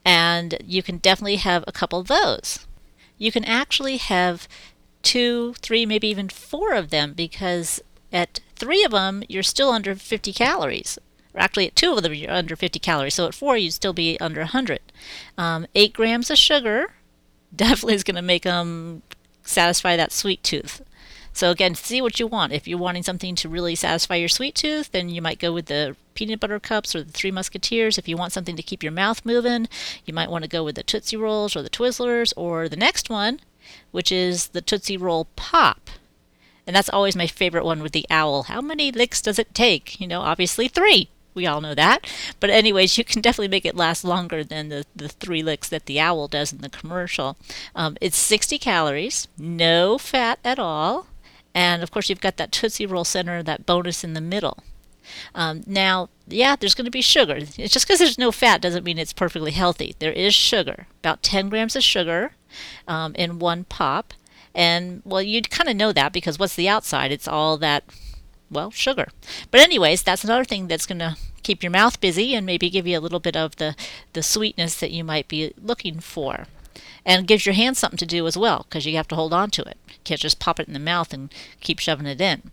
And 0.04 0.58
you 0.62 0.82
can 0.82 0.98
definitely 0.98 1.36
have 1.36 1.64
a 1.66 1.72
couple 1.72 1.98
of 1.98 2.08
those. 2.08 2.66
You 3.16 3.32
can 3.32 3.44
actually 3.44 3.96
have 3.96 4.46
two, 5.02 5.54
three, 5.54 5.86
maybe 5.86 6.08
even 6.08 6.28
four 6.28 6.74
of 6.74 6.90
them 6.90 7.14
because 7.14 7.80
at 8.16 8.40
three 8.56 8.82
of 8.84 8.92
them, 8.92 9.22
you're 9.28 9.42
still 9.42 9.70
under 9.70 9.94
50 9.94 10.32
calories. 10.32 10.98
Or 11.34 11.40
Actually, 11.40 11.66
at 11.66 11.76
two 11.76 11.92
of 11.92 12.02
them, 12.02 12.14
you're 12.14 12.30
under 12.30 12.56
50 12.56 12.78
calories. 12.78 13.14
So 13.14 13.26
at 13.26 13.34
four, 13.34 13.56
you'd 13.56 13.72
still 13.72 13.92
be 13.92 14.18
under 14.20 14.40
100. 14.40 14.80
Um, 15.36 15.66
eight 15.74 15.92
grams 15.92 16.30
of 16.30 16.38
sugar 16.38 16.94
definitely 17.54 17.94
is 17.94 18.04
going 18.04 18.16
to 18.16 18.22
make 18.22 18.42
them 18.42 19.02
satisfy 19.42 19.96
that 19.96 20.12
sweet 20.12 20.42
tooth. 20.42 20.82
So 21.32 21.50
again, 21.50 21.74
see 21.74 22.00
what 22.00 22.18
you 22.18 22.26
want. 22.26 22.54
If 22.54 22.66
you're 22.66 22.78
wanting 22.78 23.02
something 23.02 23.34
to 23.34 23.48
really 23.48 23.74
satisfy 23.74 24.14
your 24.14 24.30
sweet 24.30 24.54
tooth, 24.54 24.90
then 24.92 25.10
you 25.10 25.20
might 25.20 25.38
go 25.38 25.52
with 25.52 25.66
the 25.66 25.94
peanut 26.14 26.40
butter 26.40 26.58
cups 26.58 26.96
or 26.96 27.02
the 27.02 27.12
Three 27.12 27.30
Musketeers. 27.30 27.98
If 27.98 28.08
you 28.08 28.16
want 28.16 28.32
something 28.32 28.56
to 28.56 28.62
keep 28.62 28.82
your 28.82 28.92
mouth 28.92 29.22
moving, 29.26 29.68
you 30.06 30.14
might 30.14 30.30
want 30.30 30.44
to 30.44 30.48
go 30.48 30.64
with 30.64 30.76
the 30.76 30.82
Tootsie 30.82 31.18
Rolls 31.18 31.54
or 31.54 31.60
the 31.60 31.68
Twizzlers 31.68 32.32
or 32.38 32.70
the 32.70 32.76
next 32.76 33.10
one, 33.10 33.40
which 33.90 34.10
is 34.10 34.48
the 34.48 34.62
Tootsie 34.62 34.96
Roll 34.96 35.26
Pop. 35.36 35.90
And 36.66 36.74
that's 36.74 36.88
always 36.88 37.16
my 37.16 37.26
favorite 37.26 37.64
one 37.64 37.82
with 37.82 37.92
the 37.92 38.06
owl. 38.10 38.44
How 38.44 38.60
many 38.60 38.90
licks 38.90 39.22
does 39.22 39.38
it 39.38 39.54
take? 39.54 40.00
You 40.00 40.06
know, 40.06 40.20
obviously 40.20 40.68
three. 40.68 41.10
We 41.34 41.46
all 41.46 41.60
know 41.60 41.74
that. 41.74 42.10
But, 42.40 42.48
anyways, 42.48 42.96
you 42.96 43.04
can 43.04 43.20
definitely 43.20 43.48
make 43.48 43.66
it 43.66 43.76
last 43.76 44.04
longer 44.04 44.42
than 44.42 44.70
the, 44.70 44.86
the 44.96 45.08
three 45.08 45.42
licks 45.42 45.68
that 45.68 45.84
the 45.84 46.00
owl 46.00 46.28
does 46.28 46.50
in 46.50 46.62
the 46.62 46.70
commercial. 46.70 47.36
Um, 47.74 47.96
it's 48.00 48.16
60 48.16 48.58
calories, 48.58 49.28
no 49.38 49.98
fat 49.98 50.38
at 50.42 50.58
all. 50.58 51.06
And 51.54 51.82
of 51.82 51.90
course, 51.90 52.08
you've 52.08 52.20
got 52.20 52.38
that 52.38 52.52
Tootsie 52.52 52.86
Roll 52.86 53.04
center, 53.04 53.42
that 53.42 53.66
bonus 53.66 54.02
in 54.02 54.14
the 54.14 54.20
middle. 54.20 54.64
Um, 55.34 55.62
now, 55.66 56.08
yeah, 56.26 56.56
there's 56.56 56.74
going 56.74 56.86
to 56.86 56.90
be 56.90 57.02
sugar. 57.02 57.36
It's 57.36 57.72
just 57.72 57.86
because 57.86 57.98
there's 57.98 58.18
no 58.18 58.32
fat 58.32 58.60
doesn't 58.60 58.84
mean 58.84 58.98
it's 58.98 59.12
perfectly 59.12 59.52
healthy. 59.52 59.94
There 59.98 60.12
is 60.12 60.34
sugar, 60.34 60.86
about 61.00 61.22
10 61.22 61.48
grams 61.48 61.76
of 61.76 61.82
sugar 61.82 62.32
um, 62.88 63.14
in 63.14 63.38
one 63.38 63.64
pop. 63.64 64.14
And 64.56 65.02
well, 65.04 65.20
you'd 65.20 65.50
kind 65.50 65.68
of 65.68 65.76
know 65.76 65.92
that 65.92 66.14
because 66.14 66.38
what's 66.38 66.56
the 66.56 66.68
outside? 66.68 67.12
It's 67.12 67.28
all 67.28 67.58
that, 67.58 67.84
well, 68.50 68.70
sugar. 68.70 69.08
But, 69.50 69.60
anyways, 69.60 70.02
that's 70.02 70.24
another 70.24 70.44
thing 70.44 70.66
that's 70.66 70.86
going 70.86 70.98
to 71.00 71.18
keep 71.42 71.62
your 71.62 71.70
mouth 71.70 72.00
busy 72.00 72.34
and 72.34 72.46
maybe 72.46 72.70
give 72.70 72.86
you 72.86 72.98
a 72.98 73.00
little 73.00 73.20
bit 73.20 73.36
of 73.36 73.56
the, 73.56 73.76
the 74.14 74.22
sweetness 74.22 74.80
that 74.80 74.90
you 74.90 75.04
might 75.04 75.28
be 75.28 75.52
looking 75.62 76.00
for. 76.00 76.46
And 77.04 77.28
gives 77.28 77.46
your 77.46 77.54
hands 77.54 77.78
something 77.78 77.98
to 77.98 78.06
do 78.06 78.26
as 78.26 78.36
well 78.36 78.64
because 78.68 78.86
you 78.86 78.96
have 78.96 79.08
to 79.08 79.14
hold 79.14 79.32
on 79.32 79.50
to 79.50 79.62
it. 79.62 79.76
You 79.88 79.94
can't 80.04 80.20
just 80.20 80.40
pop 80.40 80.58
it 80.58 80.66
in 80.66 80.72
the 80.72 80.80
mouth 80.80 81.12
and 81.12 81.32
keep 81.60 81.78
shoving 81.78 82.06
it 82.06 82.20
in. 82.20 82.50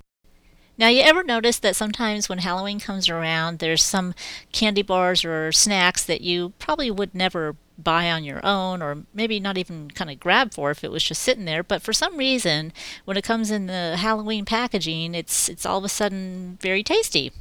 Now, 0.77 0.89
you 0.89 1.01
ever 1.01 1.23
notice 1.23 1.57
that 1.59 1.75
sometimes 1.75 2.27
when 2.27 2.39
Halloween 2.39 2.79
comes 2.79 3.07
around, 3.07 3.59
there's 3.59 3.83
some 3.83 4.13
candy 4.51 4.81
bars 4.81 5.23
or 5.23 5.51
snacks 5.51 6.03
that 6.03 6.21
you 6.21 6.53
probably 6.59 6.91
would 6.91 7.15
never 7.15 7.55
buy 7.77 8.11
on 8.11 8.23
your 8.23 8.45
own 8.45 8.81
or 8.81 9.03
maybe 9.13 9.39
not 9.39 9.57
even 9.57 9.89
kind 9.91 10.11
of 10.11 10.19
grab 10.19 10.53
for 10.53 10.71
if 10.71 10.83
it 10.83 10.91
was 10.91 11.03
just 11.03 11.21
sitting 11.21 11.45
there 11.45 11.63
but 11.63 11.81
for 11.81 11.93
some 11.93 12.17
reason 12.17 12.71
when 13.05 13.17
it 13.17 13.23
comes 13.23 13.49
in 13.49 13.67
the 13.67 13.95
Halloween 13.97 14.45
packaging 14.45 15.15
it's 15.15 15.49
it's 15.49 15.65
all 15.65 15.79
of 15.79 15.83
a 15.83 15.89
sudden 15.89 16.57
very 16.61 16.83
tasty 16.83 17.31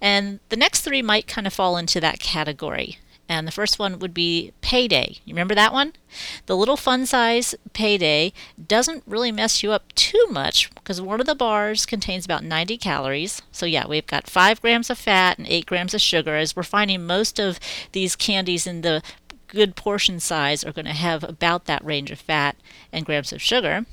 and 0.00 0.40
the 0.50 0.56
next 0.56 0.82
three 0.82 1.02
might 1.02 1.26
kind 1.26 1.46
of 1.46 1.52
fall 1.52 1.76
into 1.76 2.00
that 2.00 2.20
category 2.20 2.98
and 3.28 3.46
the 3.46 3.52
first 3.52 3.78
one 3.78 3.98
would 3.98 4.12
be 4.12 4.52
Payday. 4.60 5.16
You 5.24 5.32
remember 5.32 5.54
that 5.54 5.72
one? 5.72 5.94
The 6.46 6.56
little 6.56 6.76
fun 6.76 7.06
size 7.06 7.54
Payday 7.72 8.34
doesn't 8.66 9.04
really 9.06 9.32
mess 9.32 9.62
you 9.62 9.72
up 9.72 9.90
too 9.94 10.26
much 10.30 10.74
because 10.74 11.00
one 11.00 11.18
of 11.18 11.26
the 11.26 11.34
bars 11.34 11.86
contains 11.86 12.26
about 12.26 12.44
90 12.44 12.76
calories. 12.76 13.40
So, 13.50 13.64
yeah, 13.64 13.86
we've 13.86 14.06
got 14.06 14.28
5 14.28 14.60
grams 14.60 14.90
of 14.90 14.98
fat 14.98 15.38
and 15.38 15.46
8 15.46 15.64
grams 15.64 15.94
of 15.94 16.02
sugar, 16.02 16.36
as 16.36 16.54
we're 16.54 16.62
finding 16.62 17.06
most 17.06 17.38
of 17.38 17.58
these 17.92 18.16
candies 18.16 18.66
in 18.66 18.82
the 18.82 19.02
good 19.52 19.76
portion 19.76 20.18
size 20.18 20.64
are 20.64 20.72
going 20.72 20.86
to 20.86 20.92
have 20.92 21.22
about 21.22 21.66
that 21.66 21.84
range 21.84 22.10
of 22.10 22.18
fat 22.18 22.56
and 22.90 23.04
grams 23.04 23.32
of 23.32 23.42
sugar. 23.42 23.86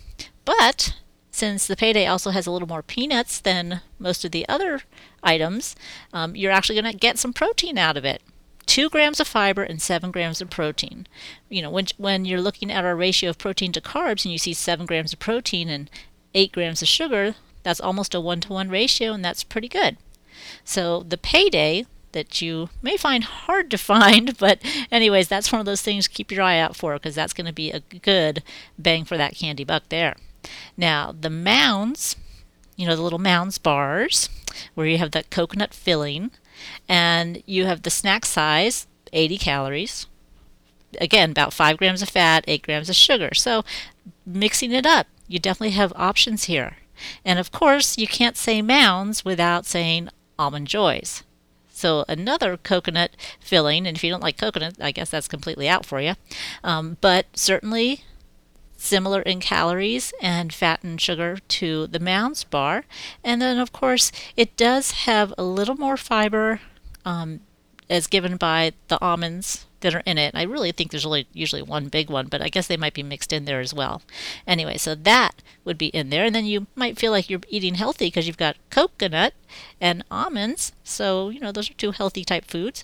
But 0.46 0.96
since 1.32 1.68
the 1.68 1.76
payday 1.76 2.06
also 2.06 2.32
has 2.32 2.48
a 2.48 2.52
little 2.52 2.68
more 2.68 2.82
peanuts 2.82 3.40
than 3.40 3.82
most 4.00 4.24
of 4.26 4.32
the 4.32 4.48
other 4.48 4.82
items, 5.22 5.76
um, 6.14 6.36
you're 6.36 6.52
actually 6.52 6.80
going 6.82 6.92
to 6.92 6.98
get 6.98 7.20
some 7.20 7.34
protein 7.34 7.78
out 7.78 7.98
of 7.98 8.06
it 8.06 8.22
two 8.70 8.88
grams 8.88 9.20
of 9.20 9.28
fiber 9.28 9.64
and 9.64 9.82
seven 9.82 10.12
grams 10.12 10.42
of 10.42 10.50
protein. 10.52 11.08
You 11.50 11.64
know, 11.64 11.72
when, 11.72 11.88
when 11.98 12.26
you're 12.26 12.40
looking 12.40 12.72
at 12.72 12.86
our 12.86 12.96
ratio 12.96 13.32
of 13.32 13.40
protein 13.40 13.72
to 13.72 13.82
carbs 13.82 14.26
and 14.26 14.32
you 14.32 14.38
see 14.38 14.54
seven 14.54 14.86
grams 14.86 15.12
of 15.12 15.18
protein 15.18 15.70
and 15.70 15.90
eight 16.36 16.52
grams 16.52 16.84
of 16.84 16.88
sugar, 16.88 17.34
that's 17.64 17.82
almost 17.82 18.14
a 18.14 18.22
one 18.22 18.42
to 18.42 18.54
one 18.54 18.70
ratio, 18.70 19.12
and 19.12 19.26
that's 19.26 19.44
pretty 19.44 19.68
good. 19.68 19.98
So 20.64 21.02
the 21.02 21.18
payday 21.18 21.88
that 22.12 22.42
you 22.42 22.70
may 22.82 22.98
find 22.98 23.24
hard 23.24 23.70
to 23.72 23.78
find, 23.78 24.38
but 24.40 24.60
anyways, 24.92 25.28
that's 25.28 25.52
one 25.52 25.60
of 25.60 25.66
those 25.66 25.82
things 25.82 26.08
keep 26.08 26.32
your 26.32 26.44
eye 26.44 26.60
out 26.60 26.76
for 26.76 26.94
because 26.94 27.16
that's 27.16 27.34
going 27.34 27.48
to 27.48 27.54
be 27.54 27.72
a 27.72 27.80
good 27.80 28.44
bang 28.78 29.06
for 29.06 29.18
that 29.18 29.36
candy 29.36 29.64
buck 29.64 29.84
there. 29.90 30.16
Now, 30.78 31.14
the 31.18 31.30
mounds, 31.30 32.16
you 32.76 32.88
know, 32.88 32.96
the 32.96 33.02
little 33.02 33.20
mounds 33.20 33.58
bars 33.58 34.30
where 34.74 34.88
you 34.88 34.98
have 34.98 35.12
that 35.12 35.30
coconut 35.30 35.74
filling, 35.74 36.32
and 36.88 37.44
you 37.46 37.66
have 37.66 37.84
the 37.84 37.90
snack 37.90 38.26
size, 38.26 38.88
80 39.14 39.38
calories. 39.38 40.08
Again, 41.00 41.32
about 41.32 41.54
5 41.54 41.78
grams 41.78 42.02
of 42.02 42.10
fat, 42.10 42.44
8 42.48 42.64
grams 42.64 42.90
of 42.90 42.96
sugar. 42.96 43.34
So, 43.34 43.64
mixing 44.26 44.72
it 44.72 44.86
up, 44.86 45.08
you 45.28 45.40
definitely 45.40 45.76
have 45.76 45.94
options 45.96 46.46
here. 46.46 46.78
And 47.24 47.40
of 47.40 47.52
course, 47.52 47.98
you 47.98 48.08
can't 48.08 48.36
say 48.36 48.62
mounds 48.62 49.24
without 49.24 49.66
saying 49.66 50.10
almond 50.38 50.68
joys. 50.68 51.24
So 51.80 52.04
another 52.10 52.58
coconut 52.58 53.16
filling, 53.40 53.88
and 53.88 53.96
if 53.96 54.04
you 54.04 54.12
don't 54.12 54.22
like 54.22 54.38
coconut, 54.38 54.76
I 54.82 54.92
guess 54.92 55.10
that's 55.10 55.30
completely 55.30 55.70
out 55.70 55.86
for 55.86 56.02
you. 56.02 56.16
Um, 56.62 56.98
but 57.00 57.28
certainly 57.34 58.02
similar 58.76 59.22
in 59.22 59.40
calories 59.40 60.12
and 60.22 60.54
fat 60.54 60.84
and 60.84 61.00
sugar 61.00 61.38
to 61.48 61.88
the 61.88 62.00
Mounds 62.02 62.44
bar. 62.44 62.84
And 63.24 63.42
then, 63.42 63.58
of 63.58 63.72
course, 63.72 64.12
it 64.36 64.58
does 64.58 64.92
have 64.92 65.34
a 65.38 65.44
little 65.44 65.78
more 65.78 65.96
fiber 65.96 66.60
um, 67.06 67.40
as 67.90 68.08
given 68.08 68.38
by 68.38 68.74
the 68.88 69.02
almonds 69.02 69.66
that 69.82 69.96
are 69.96 70.04
in 70.06 70.18
it. 70.18 70.36
I 70.36 70.44
really 70.44 70.72
think 70.72 70.92
there's 70.92 71.06
only 71.06 71.28
usually 71.34 71.62
one 71.62 71.88
big 71.88 72.10
one, 72.10 72.28
but 72.28 72.42
I 72.42 72.50
guess 72.50 72.68
they 72.68 72.78
might 72.78 72.94
be 72.94 73.04
mixed 73.04 73.34
in 73.34 73.46
there 73.46 73.60
as 73.60 73.74
well. 73.74 74.02
Anyway, 74.46 74.78
so 74.78 74.96
that 74.96 75.42
would 75.64 75.78
be 75.78 75.88
in 75.88 76.10
there. 76.10 76.26
And 76.26 76.36
then 76.36 76.46
you 76.46 76.68
might 76.76 77.00
feel 77.00 77.12
like 77.12 77.30
you're 77.30 77.42
eating 77.50 77.76
healthy 77.76 78.08
because 78.08 78.28
you've 78.28 78.38
got 78.38 78.58
coconut 78.70 79.34
and 79.80 80.04
almonds. 80.12 80.74
So, 80.84 81.30
you 81.30 81.40
know, 81.40 81.52
those 81.52 81.70
are 81.70 81.76
two 81.76 81.92
healthy 81.92 82.24
type 82.24 82.46
foods. 82.46 82.84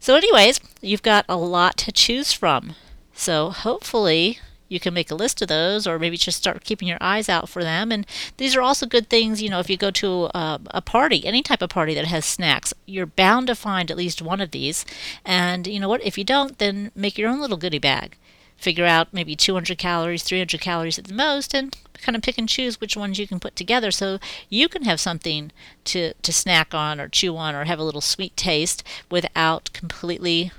So, 0.00 0.14
anyways, 0.14 0.60
you've 0.80 1.02
got 1.02 1.24
a 1.28 1.36
lot 1.36 1.76
to 1.78 1.92
choose 1.92 2.32
from. 2.32 2.74
So, 3.14 3.50
hopefully, 3.50 4.38
you 4.68 4.80
can 4.80 4.94
make 4.94 5.10
a 5.10 5.14
list 5.14 5.42
of 5.42 5.48
those 5.48 5.86
or 5.86 5.98
maybe 5.98 6.16
just 6.16 6.38
start 6.38 6.64
keeping 6.64 6.88
your 6.88 6.98
eyes 7.00 7.28
out 7.28 7.48
for 7.48 7.62
them. 7.62 7.90
And 7.90 8.06
these 8.36 8.54
are 8.56 8.62
also 8.62 8.86
good 8.86 9.08
things 9.08 9.42
you 9.42 9.48
know 9.48 9.60
if 9.60 9.70
you 9.70 9.76
go 9.76 9.90
to 9.90 10.24
a, 10.34 10.60
a, 10.72 10.82
party 10.82 11.26
any 11.26 11.42
type 11.42 11.62
of 11.62 11.70
party 11.70 11.94
that 11.94 12.06
has 12.06 12.24
snacks 12.24 12.72
you're 12.86 13.06
bound 13.06 13.46
to 13.48 13.54
find 13.54 13.90
at 13.90 13.96
least 13.96 14.22
one 14.22 14.40
of 14.40 14.50
these. 14.50 14.84
And 15.24 15.66
you 15.66 15.80
know 15.80 15.88
what 15.88 16.04
if 16.04 16.18
you 16.18 16.24
don't 16.24 16.58
then 16.58 16.90
make 16.94 17.18
your 17.18 17.30
own 17.30 17.40
little 17.40 17.56
goodie 17.56 17.78
bag. 17.78 18.16
Figure 18.56 18.86
out 18.86 19.14
maybe 19.14 19.36
200 19.36 19.78
calories 19.78 20.22
300 20.22 20.60
calories 20.60 20.98
at 20.98 21.04
the 21.06 21.14
most 21.14 21.54
and 21.54 21.76
kind 21.94 22.16
of 22.16 22.22
pick 22.22 22.38
and 22.38 22.48
choose 22.48 22.80
which 22.80 22.96
ones 22.96 23.18
you 23.18 23.26
can 23.26 23.40
put 23.40 23.56
together 23.56 23.90
so 23.90 24.18
you 24.48 24.68
can 24.68 24.84
have 24.84 25.00
something 25.00 25.50
to, 25.84 26.12
to 26.14 26.32
snack 26.32 26.74
on 26.74 27.00
or 27.00 27.08
chew 27.08 27.36
on 27.36 27.54
or 27.54 27.64
have 27.64 27.78
a 27.78 27.84
little 27.84 28.00
sweet 28.00 28.36
taste 28.36 28.82
without 29.10 29.70
completely 29.72 30.52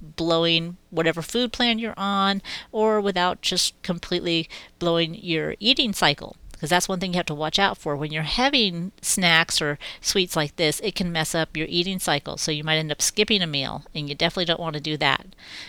blowing 0.00 0.76
whatever 0.90 1.22
food 1.22 1.52
plan 1.52 1.78
you're 1.78 1.94
on 1.96 2.42
or 2.72 3.00
without 3.00 3.40
just 3.40 3.80
completely 3.82 4.48
blowing 4.78 5.14
your 5.14 5.54
eating 5.60 5.92
cycle. 5.92 6.36
Because 6.52 6.70
that's 6.70 6.88
one 6.88 7.00
thing 7.00 7.12
you 7.12 7.18
have 7.18 7.26
to 7.26 7.34
watch 7.34 7.58
out 7.58 7.76
for. 7.76 7.96
When 7.96 8.12
you're 8.12 8.22
having 8.22 8.92
snacks 9.02 9.60
or 9.60 9.78
sweets 10.00 10.36
like 10.36 10.56
this 10.56 10.80
it 10.80 10.94
can 10.94 11.12
mess 11.12 11.34
up 11.34 11.56
your 11.56 11.66
eating 11.68 11.98
cycle. 11.98 12.38
So 12.38 12.50
you 12.50 12.64
might 12.64 12.78
end 12.78 12.92
up 12.92 13.02
skipping 13.02 13.42
a 13.42 13.46
meal 13.46 13.84
and 13.94 14.08
you 14.08 14.14
definitely 14.14 14.46
don't 14.46 14.60
want 14.60 14.74
to 14.74 14.80
do 14.80 14.96
that. 14.96 15.26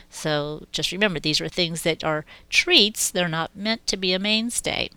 So 0.09 0.65
just 0.71 0.91
remember 0.91 1.19
these 1.19 1.41
are 1.41 1.49
things 1.49 1.81
that 1.81 2.03
are 2.03 2.25
treats. 2.49 3.11
They're 3.11 3.27
not 3.27 3.55
meant 3.55 3.85
to 3.87 3.97
be 3.97 4.13
a 4.13 4.19
mainstay. 4.19 4.89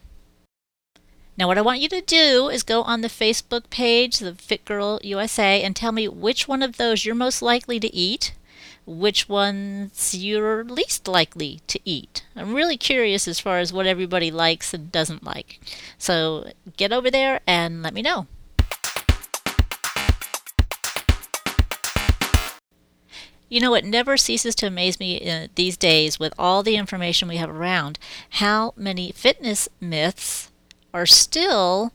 Now, 1.36 1.46
what 1.46 1.56
I 1.56 1.62
want 1.62 1.80
you 1.80 1.88
to 1.88 2.02
do 2.02 2.50
is 2.50 2.62
go 2.62 2.82
on 2.82 3.00
the 3.00 3.08
Facebook 3.08 3.70
page, 3.70 4.18
the 4.18 4.34
Fit 4.34 4.64
Girl 4.66 5.00
USA, 5.02 5.62
and 5.62 5.74
tell 5.74 5.90
me 5.90 6.06
which 6.06 6.46
one 6.46 6.62
of 6.62 6.76
those 6.76 7.06
you're 7.06 7.14
most 7.14 7.40
likely 7.40 7.80
to 7.80 7.94
eat 7.94 8.34
which 8.90 9.28
ones 9.28 10.14
you're 10.14 10.64
least 10.64 11.06
likely 11.06 11.60
to 11.68 11.78
eat. 11.84 12.24
I'm 12.34 12.54
really 12.54 12.76
curious 12.76 13.28
as 13.28 13.38
far 13.38 13.58
as 13.58 13.72
what 13.72 13.86
everybody 13.86 14.30
likes 14.30 14.74
and 14.74 14.90
doesn't 14.90 15.22
like. 15.22 15.60
So 15.96 16.50
get 16.76 16.92
over 16.92 17.10
there 17.10 17.40
and 17.46 17.82
let 17.82 17.94
me 17.94 18.02
know. 18.02 18.26
You 23.48 23.60
know, 23.60 23.74
it 23.74 23.84
never 23.84 24.16
ceases 24.16 24.54
to 24.56 24.66
amaze 24.66 25.00
me 25.00 25.28
uh, 25.28 25.48
these 25.54 25.76
days 25.76 26.18
with 26.18 26.32
all 26.38 26.62
the 26.62 26.76
information 26.76 27.28
we 27.28 27.36
have 27.36 27.50
around 27.50 27.98
how 28.30 28.74
many 28.76 29.12
fitness 29.12 29.68
myths 29.80 30.50
are 30.92 31.06
still 31.06 31.92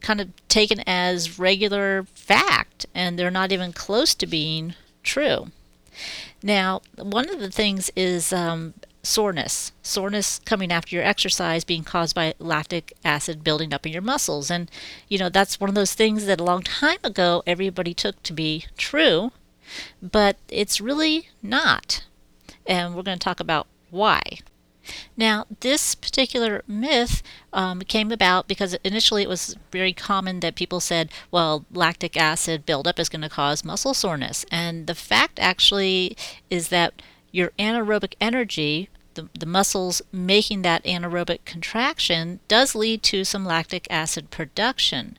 kind 0.00 0.20
of 0.20 0.28
taken 0.48 0.80
as 0.86 1.38
regular 1.38 2.04
fact 2.14 2.86
and 2.94 3.18
they're 3.18 3.30
not 3.30 3.52
even 3.52 3.72
close 3.72 4.14
to 4.14 4.26
being 4.26 4.74
true. 5.02 5.50
Now, 6.42 6.82
one 6.96 7.28
of 7.28 7.40
the 7.40 7.50
things 7.50 7.90
is 7.96 8.32
um, 8.32 8.74
soreness. 9.02 9.72
Soreness 9.82 10.40
coming 10.44 10.72
after 10.72 10.94
your 10.94 11.04
exercise 11.04 11.64
being 11.64 11.84
caused 11.84 12.14
by 12.14 12.34
lactic 12.38 12.92
acid 13.04 13.44
building 13.44 13.72
up 13.72 13.86
in 13.86 13.92
your 13.92 14.02
muscles. 14.02 14.50
And, 14.50 14.70
you 15.08 15.18
know, 15.18 15.28
that's 15.28 15.60
one 15.60 15.68
of 15.68 15.74
those 15.74 15.94
things 15.94 16.26
that 16.26 16.40
a 16.40 16.44
long 16.44 16.62
time 16.62 16.98
ago 17.02 17.42
everybody 17.46 17.94
took 17.94 18.22
to 18.24 18.32
be 18.32 18.66
true, 18.76 19.32
but 20.00 20.36
it's 20.48 20.80
really 20.80 21.28
not. 21.42 22.04
And 22.66 22.94
we're 22.94 23.02
going 23.02 23.18
to 23.18 23.24
talk 23.24 23.40
about 23.40 23.66
why. 23.90 24.22
Now, 25.16 25.46
this 25.60 25.94
particular 25.94 26.62
myth 26.66 27.22
um, 27.52 27.80
came 27.80 28.10
about 28.10 28.48
because 28.48 28.74
initially 28.84 29.22
it 29.22 29.28
was 29.28 29.56
very 29.70 29.92
common 29.92 30.40
that 30.40 30.54
people 30.54 30.80
said, 30.80 31.10
well, 31.30 31.64
lactic 31.72 32.16
acid 32.16 32.66
buildup 32.66 32.98
is 32.98 33.08
going 33.08 33.22
to 33.22 33.28
cause 33.28 33.64
muscle 33.64 33.94
soreness. 33.94 34.44
And 34.50 34.86
the 34.86 34.94
fact 34.94 35.38
actually 35.38 36.16
is 36.50 36.68
that 36.68 37.02
your 37.30 37.50
anaerobic 37.58 38.14
energy, 38.20 38.88
the, 39.14 39.28
the 39.38 39.46
muscles 39.46 40.02
making 40.12 40.62
that 40.62 40.84
anaerobic 40.84 41.44
contraction, 41.44 42.40
does 42.48 42.74
lead 42.74 43.02
to 43.04 43.24
some 43.24 43.44
lactic 43.44 43.86
acid 43.90 44.30
production. 44.30 45.18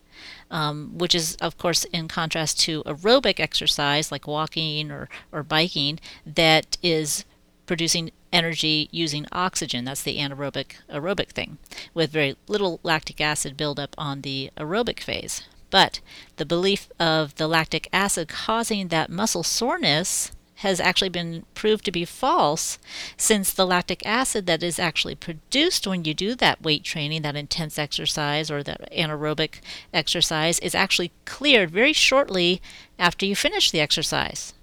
Um, 0.52 1.00
which 1.00 1.16
is, 1.16 1.36
of 1.38 1.58
course, 1.58 1.84
in 1.86 2.08
contrast 2.08 2.60
to 2.62 2.84
aerobic 2.84 3.40
exercise 3.40 4.12
like 4.12 4.28
walking 4.28 4.92
or, 4.92 5.10
or 5.32 5.42
biking, 5.42 6.00
that 6.28 6.78
is 6.84 7.26
producing 7.66 8.12
energy 8.34 8.90
using 8.92 9.26
oxygen. 9.32 9.86
That's 9.86 10.04
the 10.04 10.18
anaerobic 10.18 10.74
aerobic 10.92 11.30
thing, 11.30 11.60
with 11.94 12.12
very 12.12 12.36
little 12.48 12.82
lactic 12.84 13.22
acid 13.22 13.56
buildup 13.56 13.96
on 13.98 14.22
the 14.22 14.50
aerobic 14.58 15.00
phase. 15.00 15.44
But 15.70 16.02
the 16.36 16.46
belief 16.46 16.90
of 17.00 17.36
the 17.36 17.48
lactic 17.48 17.88
acid 17.94 18.28
causing 18.28 18.90
that 18.90 19.10
muscle 19.10 19.44
soreness 19.44 20.32
has 20.58 20.80
actually 20.80 21.10
been 21.10 21.46
proved 21.56 21.84
to 21.86 21.92
be 21.92 22.06
false 22.06 22.78
since 23.18 23.52
the 23.52 23.66
lactic 23.66 24.06
acid 24.06 24.46
that 24.46 24.64
is 24.64 24.80
actually 24.80 25.16
produced 25.16 25.88
when 25.88 26.06
you 26.06 26.14
do 26.14 26.36
that 26.36 26.62
weight 26.62 26.84
training, 26.84 27.22
that 27.24 27.36
intense 27.36 27.80
exercise 27.80 28.52
or 28.52 28.64
that 28.64 28.90
anaerobic 28.92 29.60
exercise, 29.94 30.60
is 30.60 30.76
actually 30.76 31.12
cleared 31.26 31.72
very 31.72 31.92
shortly 31.92 32.62
after 33.00 33.26
you 33.26 33.36
finish 33.36 33.72
the 33.72 33.82
exercise. 33.82 34.54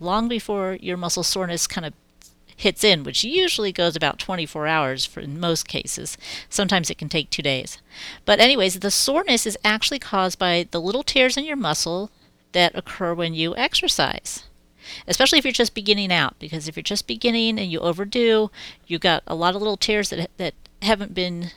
Long 0.00 0.28
before 0.28 0.78
your 0.80 0.96
muscle 0.96 1.22
soreness 1.22 1.66
kind 1.66 1.86
of 1.86 1.92
hits 2.58 2.82
in, 2.82 3.04
which 3.04 3.24
usually 3.24 3.72
goes 3.72 3.96
about 3.96 4.18
24 4.18 4.66
hours 4.66 5.06
for 5.06 5.20
in 5.20 5.40
most 5.40 5.66
cases. 5.68 6.18
Sometimes 6.50 6.90
it 6.90 6.98
can 6.98 7.08
take 7.08 7.30
two 7.30 7.40
days. 7.40 7.78
But, 8.24 8.40
anyways, 8.40 8.80
the 8.80 8.90
soreness 8.90 9.46
is 9.46 9.56
actually 9.64 10.00
caused 10.00 10.38
by 10.38 10.66
the 10.70 10.80
little 10.80 11.04
tears 11.04 11.36
in 11.36 11.44
your 11.44 11.56
muscle 11.56 12.10
that 12.52 12.76
occur 12.76 13.14
when 13.14 13.32
you 13.32 13.56
exercise. 13.56 14.44
Especially 15.06 15.38
if 15.38 15.44
you're 15.44 15.52
just 15.52 15.74
beginning 15.74 16.12
out, 16.12 16.34
because 16.38 16.66
if 16.66 16.76
you're 16.76 16.82
just 16.82 17.06
beginning 17.06 17.58
and 17.58 17.70
you 17.70 17.78
overdo, 17.78 18.50
you've 18.86 19.02
got 19.02 19.22
a 19.26 19.34
lot 19.36 19.54
of 19.54 19.62
little 19.62 19.76
tears 19.76 20.10
that, 20.10 20.30
that 20.38 20.54
haven't 20.82 21.14
been 21.14 21.52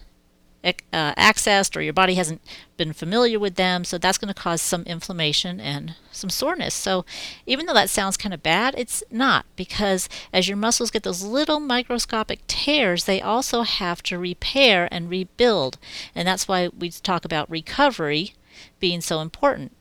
uh, 0.63 1.13
accessed 1.15 1.75
or 1.75 1.81
your 1.81 1.93
body 1.93 2.15
hasn't 2.15 2.41
been 2.77 2.93
familiar 2.93 3.39
with 3.39 3.55
them. 3.55 3.83
So 3.83 3.97
that's 3.97 4.17
going 4.17 4.33
to 4.33 4.39
cause 4.39 4.61
some 4.61 4.83
inflammation 4.83 5.59
and 5.59 5.95
some 6.11 6.29
soreness. 6.29 6.73
So 6.73 7.05
even 7.45 7.65
though 7.65 7.73
that 7.73 7.89
sounds 7.89 8.17
kind 8.17 8.33
of 8.33 8.43
bad, 8.43 8.75
it's 8.77 9.03
not 9.09 9.45
because 9.55 10.07
as 10.31 10.47
your 10.47 10.57
muscles 10.57 10.91
get 10.91 11.03
those 11.03 11.23
little 11.23 11.59
microscopic 11.59 12.45
tears, 12.47 13.05
they 13.05 13.21
also 13.21 13.63
have 13.63 14.03
to 14.03 14.19
repair 14.19 14.87
and 14.91 15.09
rebuild. 15.09 15.77
And 16.13 16.27
that's 16.27 16.47
why 16.47 16.69
we 16.77 16.89
talk 16.91 17.25
about 17.25 17.49
recovery 17.49 18.35
being 18.79 19.01
so 19.01 19.19
important. 19.19 19.71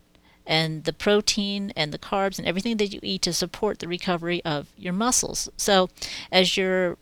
And 0.47 0.85
the 0.85 0.93
protein 0.93 1.73
and 1.77 1.93
the 1.93 1.99
carbs 1.99 2.39
and 2.39 2.49
everything 2.49 2.79
that 2.79 2.93
you 2.93 3.01
eat 3.03 3.23
to 3.23 3.33
support 3.33 3.79
the 3.79 3.87
recovery 3.87 4.43
of 4.45 4.69
your 4.77 4.93
muscles. 4.93 5.49
So, 5.57 5.91
as 6.33 6.57
you're 6.57 6.97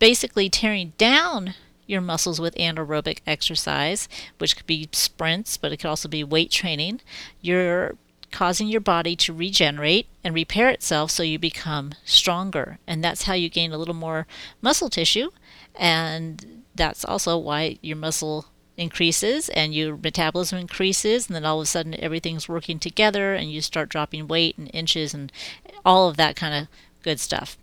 basically 0.00 0.50
tearing 0.50 0.92
down 0.98 1.54
your 1.86 2.00
muscles 2.00 2.40
with 2.40 2.54
anaerobic 2.56 3.18
exercise, 3.26 4.08
which 4.38 4.56
could 4.56 4.66
be 4.66 4.88
sprints, 4.92 5.56
but 5.56 5.72
it 5.72 5.78
could 5.78 5.88
also 5.88 6.08
be 6.08 6.24
weight 6.24 6.50
training. 6.50 7.00
You're 7.40 7.96
causing 8.34 8.66
your 8.66 8.80
body 8.80 9.14
to 9.14 9.32
regenerate 9.32 10.08
and 10.24 10.34
repair 10.34 10.68
itself 10.68 11.10
so 11.10 11.22
you 11.22 11.38
become 11.38 11.92
stronger. 12.04 12.78
And 12.86 13.02
that's 13.02 13.22
how 13.22 13.34
you 13.34 13.48
gain 13.48 13.72
a 13.72 13.78
little 13.78 13.94
more 13.94 14.26
muscle 14.60 14.90
tissue. 14.90 15.30
And 15.76 16.64
that's 16.74 17.04
also 17.04 17.38
why 17.38 17.78
your 17.80 17.96
muscle 17.96 18.46
increases 18.76 19.48
and 19.50 19.72
your 19.72 19.96
metabolism 19.96 20.58
increases. 20.58 21.28
And 21.28 21.36
then 21.36 21.44
all 21.44 21.60
of 21.60 21.64
a 21.64 21.66
sudden 21.66 21.94
everything's 22.00 22.48
working 22.48 22.80
together 22.80 23.34
and 23.34 23.52
you 23.52 23.60
start 23.60 23.88
dropping 23.88 24.26
weight 24.26 24.58
and 24.58 24.68
inches 24.74 25.14
and 25.14 25.30
all 25.84 26.08
of 26.08 26.16
that 26.16 26.34
kind 26.34 26.54
of 26.54 26.68
good 27.02 27.20
stuff. 27.20 27.56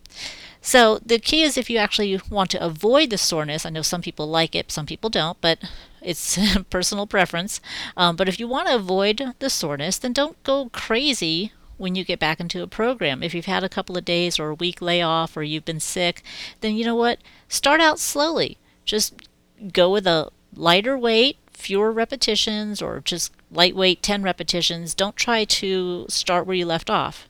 So 0.61 0.99
the 1.03 1.17
key 1.17 1.41
is 1.41 1.57
if 1.57 1.71
you 1.71 1.77
actually 1.77 2.19
want 2.29 2.51
to 2.51 2.63
avoid 2.63 3.09
the 3.09 3.17
soreness, 3.17 3.65
I 3.65 3.71
know 3.71 3.81
some 3.81 4.01
people 4.01 4.27
like 4.27 4.53
it, 4.53 4.71
some 4.71 4.85
people 4.85 5.09
don't, 5.09 5.41
but 5.41 5.59
it's 6.01 6.37
personal 6.69 7.07
preference. 7.07 7.59
Um, 7.97 8.15
but 8.15 8.29
if 8.29 8.39
you 8.39 8.47
want 8.47 8.67
to 8.67 8.75
avoid 8.75 9.33
the 9.39 9.49
soreness, 9.49 9.97
then 9.97 10.13
don't 10.13 10.41
go 10.43 10.69
crazy 10.69 11.51
when 11.77 11.95
you 11.95 12.05
get 12.05 12.19
back 12.19 12.39
into 12.39 12.61
a 12.61 12.67
program. 12.67 13.23
If 13.23 13.33
you've 13.33 13.45
had 13.45 13.63
a 13.63 13.69
couple 13.69 13.97
of 13.97 14.05
days 14.05 14.39
or 14.39 14.49
a 14.49 14.55
week 14.55 14.81
layoff 14.83 15.35
or 15.35 15.41
you've 15.41 15.65
been 15.65 15.79
sick, 15.79 16.21
then 16.61 16.75
you 16.75 16.85
know 16.85 16.95
what? 16.95 17.17
Start 17.49 17.81
out 17.81 17.97
slowly. 17.97 18.59
Just 18.85 19.27
go 19.73 19.89
with 19.89 20.05
a 20.05 20.29
lighter 20.55 20.95
weight, 20.95 21.37
fewer 21.53 21.91
repetitions, 21.91 22.83
or 22.83 22.99
just 22.99 23.33
lightweight 23.49 24.03
10 24.03 24.21
repetitions. 24.21 24.93
Don't 24.93 25.15
try 25.15 25.43
to 25.43 26.05
start 26.07 26.45
where 26.45 26.55
you 26.55 26.67
left 26.67 26.91
off. 26.91 27.27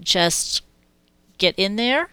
Just 0.00 0.62
get 1.38 1.54
in 1.56 1.76
there 1.76 2.10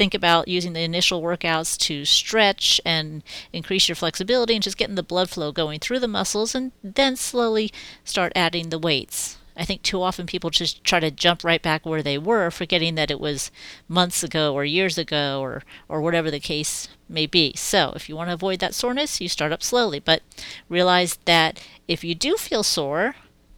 think 0.00 0.14
about 0.14 0.48
using 0.48 0.72
the 0.72 0.80
initial 0.80 1.20
workouts 1.20 1.76
to 1.76 2.06
stretch 2.06 2.80
and 2.86 3.22
increase 3.52 3.86
your 3.86 3.94
flexibility 3.94 4.54
and 4.54 4.62
just 4.62 4.78
getting 4.78 4.94
the 4.94 5.02
blood 5.02 5.28
flow 5.28 5.52
going 5.52 5.78
through 5.78 5.98
the 5.98 6.08
muscles 6.08 6.54
and 6.54 6.72
then 6.82 7.14
slowly 7.14 7.70
start 8.02 8.32
adding 8.34 8.70
the 8.70 8.78
weights. 8.78 9.36
I 9.58 9.66
think 9.66 9.82
too 9.82 10.00
often 10.00 10.24
people 10.24 10.48
just 10.48 10.82
try 10.84 11.00
to 11.00 11.10
jump 11.10 11.44
right 11.44 11.60
back 11.60 11.84
where 11.84 12.02
they 12.02 12.16
were, 12.16 12.50
forgetting 12.50 12.94
that 12.94 13.10
it 13.10 13.20
was 13.20 13.50
months 13.88 14.22
ago 14.22 14.54
or 14.54 14.64
years 14.64 14.96
ago 14.96 15.38
or, 15.42 15.64
or 15.86 16.00
whatever 16.00 16.30
the 16.30 16.40
case 16.40 16.88
may 17.06 17.26
be. 17.26 17.52
So, 17.56 17.92
if 17.94 18.08
you 18.08 18.16
want 18.16 18.30
to 18.30 18.34
avoid 18.34 18.58
that 18.60 18.74
soreness, 18.74 19.20
you 19.20 19.28
start 19.28 19.52
up 19.52 19.62
slowly. 19.62 20.00
But 20.00 20.22
realize 20.70 21.18
that 21.26 21.62
if 21.86 22.02
you 22.02 22.14
do 22.14 22.38
feel 22.38 22.62
sore, 22.62 23.16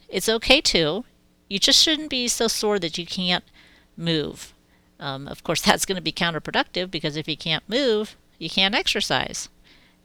it's 0.08 0.28
okay 0.28 0.60
too. 0.60 1.04
You 1.48 1.60
just 1.60 1.80
shouldn't 1.80 2.10
be 2.10 2.26
so 2.26 2.48
sore 2.48 2.80
that 2.80 2.98
you 2.98 3.06
can't 3.06 3.44
move. 3.96 4.51
Um, 5.02 5.26
of 5.26 5.42
course, 5.42 5.60
that's 5.66 5.84
going 5.84 5.96
to 5.96 6.02
be 6.02 6.12
counterproductive 6.12 6.90
because 6.90 7.16
if 7.16 7.28
you 7.28 7.36
can't 7.36 7.68
move, 7.68 8.16
you 8.38 8.48
can't 8.48 8.74
exercise. 8.74 9.48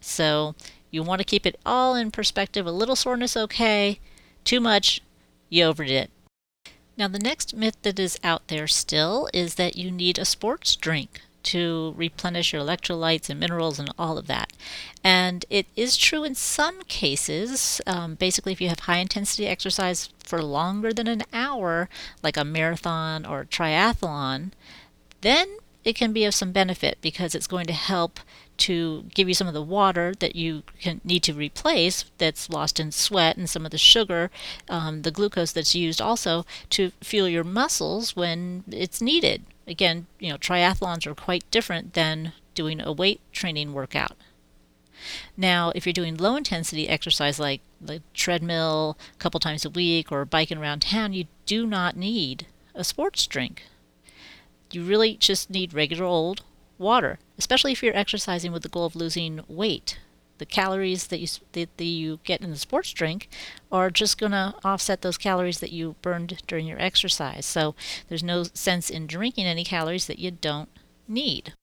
So 0.01 0.55
you 0.91 1.03
want 1.03 1.19
to 1.19 1.25
keep 1.25 1.45
it 1.45 1.59
all 1.65 1.95
in 1.95 2.11
perspective. 2.11 2.65
A 2.65 2.71
little 2.71 2.95
soreness, 2.95 3.37
okay. 3.37 3.99
Too 4.43 4.59
much, 4.59 5.01
you 5.49 5.63
overdid 5.65 5.95
it. 5.95 6.11
Now, 6.97 7.07
the 7.07 7.19
next 7.19 7.55
myth 7.55 7.77
that 7.83 7.99
is 7.99 8.19
out 8.23 8.47
there 8.47 8.67
still 8.67 9.29
is 9.33 9.55
that 9.55 9.77
you 9.77 9.91
need 9.91 10.17
a 10.17 10.25
sports 10.25 10.75
drink 10.75 11.21
to 11.43 11.93
replenish 11.95 12.51
your 12.51 12.61
electrolytes 12.61 13.29
and 13.29 13.39
minerals 13.39 13.79
and 13.79 13.93
all 13.97 14.17
of 14.17 14.27
that. 14.27 14.51
And 15.03 15.45
it 15.49 15.67
is 15.75 15.95
true 15.95 16.23
in 16.23 16.35
some 16.35 16.81
cases. 16.83 17.79
Um, 17.85 18.15
basically, 18.15 18.51
if 18.51 18.59
you 18.59 18.67
have 18.69 18.79
high 18.79 18.97
intensity 18.97 19.47
exercise 19.47 20.09
for 20.19 20.41
longer 20.41 20.91
than 20.91 21.07
an 21.07 21.23
hour, 21.31 21.87
like 22.21 22.35
a 22.35 22.43
marathon 22.43 23.25
or 23.25 23.45
triathlon, 23.45 24.51
then 25.21 25.57
it 25.83 25.95
can 25.95 26.11
be 26.11 26.25
of 26.25 26.33
some 26.33 26.51
benefit 26.51 26.97
because 27.01 27.33
it's 27.33 27.47
going 27.47 27.65
to 27.65 27.73
help 27.73 28.19
to 28.57 29.05
give 29.13 29.27
you 29.27 29.33
some 29.33 29.47
of 29.47 29.53
the 29.53 29.61
water 29.61 30.13
that 30.19 30.35
you 30.35 30.63
need 31.03 31.23
to 31.23 31.33
replace 31.33 32.05
that's 32.17 32.49
lost 32.49 32.79
in 32.79 32.91
sweat 32.91 33.37
and 33.37 33.49
some 33.49 33.63
of 33.65 33.71
the 33.71 33.77
sugar, 33.77 34.29
um, 34.67 35.03
the 35.03 35.11
glucose 35.11 35.51
that's 35.51 35.75
used 35.75 36.01
also 36.01 36.45
to 36.69 36.91
fuel 37.01 37.29
your 37.29 37.43
muscles 37.43 38.15
when 38.15 38.63
it's 38.69 39.01
needed. 39.01 39.43
Again, 39.65 40.07
you 40.19 40.29
know, 40.29 40.37
triathlons 40.37 41.05
are 41.05 41.15
quite 41.15 41.49
different 41.51 41.93
than 41.93 42.33
doing 42.53 42.81
a 42.81 42.91
weight 42.91 43.21
training 43.31 43.73
workout. 43.73 44.17
Now, 45.37 45.71
if 45.75 45.85
you're 45.85 45.93
doing 45.93 46.17
low 46.17 46.35
intensity 46.35 46.89
exercise 46.89 47.39
like 47.39 47.61
the 47.79 48.01
treadmill 48.13 48.97
a 49.13 49.17
couple 49.19 49.39
times 49.39 49.63
a 49.63 49.69
week 49.69 50.11
or 50.11 50.25
biking 50.25 50.57
around 50.57 50.81
town, 50.81 51.13
you 51.13 51.27
do 51.45 51.65
not 51.65 51.95
need 51.95 52.47
a 52.73 52.83
sports 52.83 53.25
drink. 53.27 53.63
You 54.71 54.83
really 54.83 55.15
just 55.15 55.49
need 55.49 55.73
regular 55.73 56.05
old 56.05 56.43
water, 56.77 57.19
especially 57.37 57.71
if 57.71 57.81
you're 57.81 57.95
exercising 57.95 58.51
with 58.51 58.63
the 58.63 58.69
goal 58.69 58.85
of 58.85 58.95
losing 58.95 59.41
weight. 59.47 59.99
The 60.37 60.45
calories 60.45 61.07
that 61.07 61.19
you 61.19 61.27
that 61.53 61.83
you 61.83 62.19
get 62.23 62.41
in 62.41 62.51
the 62.51 62.57
sports 62.57 62.91
drink 62.91 63.27
are 63.71 63.89
just 63.89 64.19
going 64.19 64.33
to 64.33 64.53
offset 64.63 65.01
those 65.01 65.17
calories 65.17 65.59
that 65.61 65.71
you 65.71 65.95
burned 66.03 66.43
during 66.45 66.67
your 66.67 66.79
exercise. 66.79 67.45
So 67.45 67.73
there's 68.07 68.23
no 68.23 68.43
sense 68.43 68.91
in 68.91 69.07
drinking 69.07 69.45
any 69.45 69.63
calories 69.63 70.05
that 70.05 70.19
you 70.19 70.29
don't 70.29 70.69
need. 71.07 71.53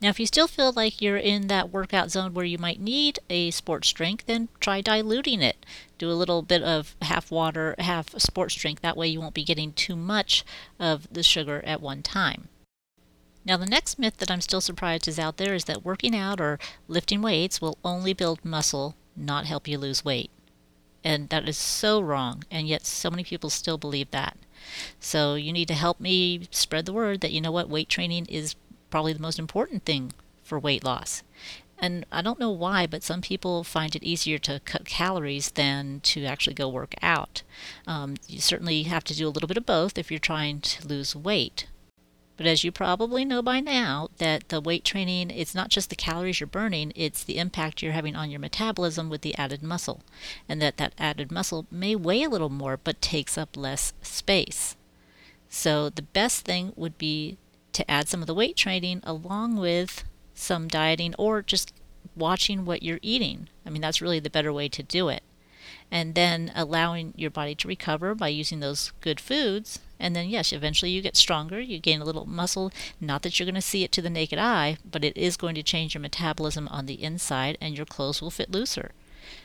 Now, 0.00 0.10
if 0.10 0.20
you 0.20 0.26
still 0.26 0.46
feel 0.46 0.72
like 0.72 1.00
you're 1.00 1.16
in 1.16 1.46
that 1.46 1.72
workout 1.72 2.10
zone 2.10 2.34
where 2.34 2.44
you 2.44 2.58
might 2.58 2.80
need 2.80 3.18
a 3.30 3.50
sports 3.50 3.90
drink, 3.92 4.24
then 4.26 4.48
try 4.60 4.82
diluting 4.82 5.40
it. 5.40 5.64
Do 5.96 6.10
a 6.10 6.12
little 6.12 6.42
bit 6.42 6.62
of 6.62 6.94
half 7.00 7.30
water, 7.30 7.74
half 7.78 8.10
sports 8.20 8.54
drink. 8.54 8.80
That 8.80 8.96
way, 8.96 9.08
you 9.08 9.20
won't 9.20 9.34
be 9.34 9.44
getting 9.44 9.72
too 9.72 9.96
much 9.96 10.44
of 10.78 11.08
the 11.10 11.22
sugar 11.22 11.62
at 11.64 11.80
one 11.80 12.02
time. 12.02 12.48
Now, 13.46 13.56
the 13.56 13.64
next 13.64 13.98
myth 13.98 14.18
that 14.18 14.30
I'm 14.30 14.42
still 14.42 14.60
surprised 14.60 15.08
is 15.08 15.18
out 15.18 15.38
there 15.38 15.54
is 15.54 15.64
that 15.64 15.84
working 15.84 16.14
out 16.14 16.40
or 16.40 16.58
lifting 16.88 17.22
weights 17.22 17.62
will 17.62 17.78
only 17.82 18.12
build 18.12 18.44
muscle, 18.44 18.96
not 19.16 19.46
help 19.46 19.66
you 19.66 19.78
lose 19.78 20.04
weight. 20.04 20.30
And 21.02 21.30
that 21.30 21.48
is 21.48 21.56
so 21.56 22.00
wrong, 22.00 22.44
and 22.50 22.68
yet 22.68 22.84
so 22.84 23.08
many 23.08 23.24
people 23.24 23.48
still 23.48 23.78
believe 23.78 24.10
that. 24.10 24.36
So, 25.00 25.36
you 25.36 25.52
need 25.52 25.68
to 25.68 25.74
help 25.74 26.00
me 26.00 26.48
spread 26.50 26.84
the 26.84 26.92
word 26.92 27.20
that 27.20 27.32
you 27.32 27.40
know 27.40 27.52
what, 27.52 27.68
weight 27.70 27.88
training 27.88 28.26
is 28.26 28.56
probably 28.90 29.12
the 29.12 29.22
most 29.22 29.38
important 29.38 29.84
thing 29.84 30.12
for 30.42 30.58
weight 30.58 30.84
loss. 30.84 31.22
And 31.78 32.06
I 32.10 32.22
don't 32.22 32.40
know 32.40 32.50
why, 32.50 32.86
but 32.86 33.02
some 33.02 33.20
people 33.20 33.62
find 33.62 33.94
it 33.94 34.02
easier 34.02 34.38
to 34.38 34.60
cut 34.64 34.86
calories 34.86 35.50
than 35.50 36.00
to 36.04 36.24
actually 36.24 36.54
go 36.54 36.68
work 36.68 36.94
out. 37.02 37.42
Um, 37.86 38.14
you 38.26 38.40
certainly 38.40 38.84
have 38.84 39.04
to 39.04 39.14
do 39.14 39.28
a 39.28 39.30
little 39.30 39.46
bit 39.46 39.58
of 39.58 39.66
both 39.66 39.98
if 39.98 40.10
you're 40.10 40.18
trying 40.18 40.60
to 40.60 40.88
lose 40.88 41.14
weight. 41.14 41.66
But 42.36 42.46
as 42.46 42.64
you 42.64 42.72
probably 42.72 43.24
know 43.24 43.40
by 43.42 43.60
now, 43.60 44.08
that 44.18 44.50
the 44.50 44.60
weight 44.60 44.84
training, 44.84 45.30
it's 45.30 45.54
not 45.54 45.70
just 45.70 45.88
the 45.88 45.96
calories 45.96 46.38
you're 46.38 46.46
burning, 46.46 46.92
it's 46.94 47.24
the 47.24 47.38
impact 47.38 47.82
you're 47.82 47.92
having 47.92 48.14
on 48.14 48.30
your 48.30 48.40
metabolism 48.40 49.08
with 49.08 49.22
the 49.22 49.36
added 49.36 49.62
muscle. 49.62 50.02
And 50.48 50.60
that 50.60 50.76
that 50.76 50.94
added 50.98 51.32
muscle 51.32 51.66
may 51.70 51.96
weigh 51.96 52.24
a 52.24 52.28
little 52.28 52.50
more, 52.50 52.76
but 52.76 53.00
takes 53.00 53.38
up 53.38 53.56
less 53.56 53.94
space. 54.02 54.76
So 55.48 55.88
the 55.88 56.02
best 56.02 56.44
thing 56.44 56.72
would 56.76 56.98
be 56.98 57.38
to 57.76 57.90
add 57.90 58.08
some 58.08 58.20
of 58.20 58.26
the 58.26 58.34
weight 58.34 58.56
training 58.56 59.00
along 59.04 59.56
with 59.56 60.04
some 60.34 60.68
dieting 60.68 61.14
or 61.18 61.42
just 61.42 61.72
watching 62.14 62.64
what 62.64 62.82
you're 62.82 62.98
eating. 63.02 63.48
I 63.64 63.70
mean, 63.70 63.82
that's 63.82 64.00
really 64.00 64.20
the 64.20 64.30
better 64.30 64.52
way 64.52 64.68
to 64.68 64.82
do 64.82 65.08
it. 65.08 65.22
And 65.90 66.14
then 66.14 66.50
allowing 66.54 67.12
your 67.16 67.30
body 67.30 67.54
to 67.56 67.68
recover 67.68 68.14
by 68.14 68.28
using 68.28 68.60
those 68.60 68.92
good 69.00 69.20
foods. 69.20 69.78
And 70.00 70.16
then, 70.16 70.28
yes, 70.28 70.52
eventually 70.52 70.90
you 70.90 71.02
get 71.02 71.16
stronger, 71.16 71.60
you 71.60 71.78
gain 71.78 72.00
a 72.00 72.04
little 72.04 72.26
muscle. 72.26 72.72
Not 73.00 73.22
that 73.22 73.38
you're 73.38 73.46
going 73.46 73.54
to 73.54 73.60
see 73.60 73.84
it 73.84 73.92
to 73.92 74.02
the 74.02 74.10
naked 74.10 74.38
eye, 74.38 74.78
but 74.90 75.04
it 75.04 75.16
is 75.16 75.36
going 75.36 75.54
to 75.54 75.62
change 75.62 75.94
your 75.94 76.02
metabolism 76.02 76.68
on 76.68 76.86
the 76.86 77.02
inside 77.02 77.56
and 77.60 77.76
your 77.76 77.86
clothes 77.86 78.20
will 78.20 78.30
fit 78.30 78.50
looser. 78.50 78.92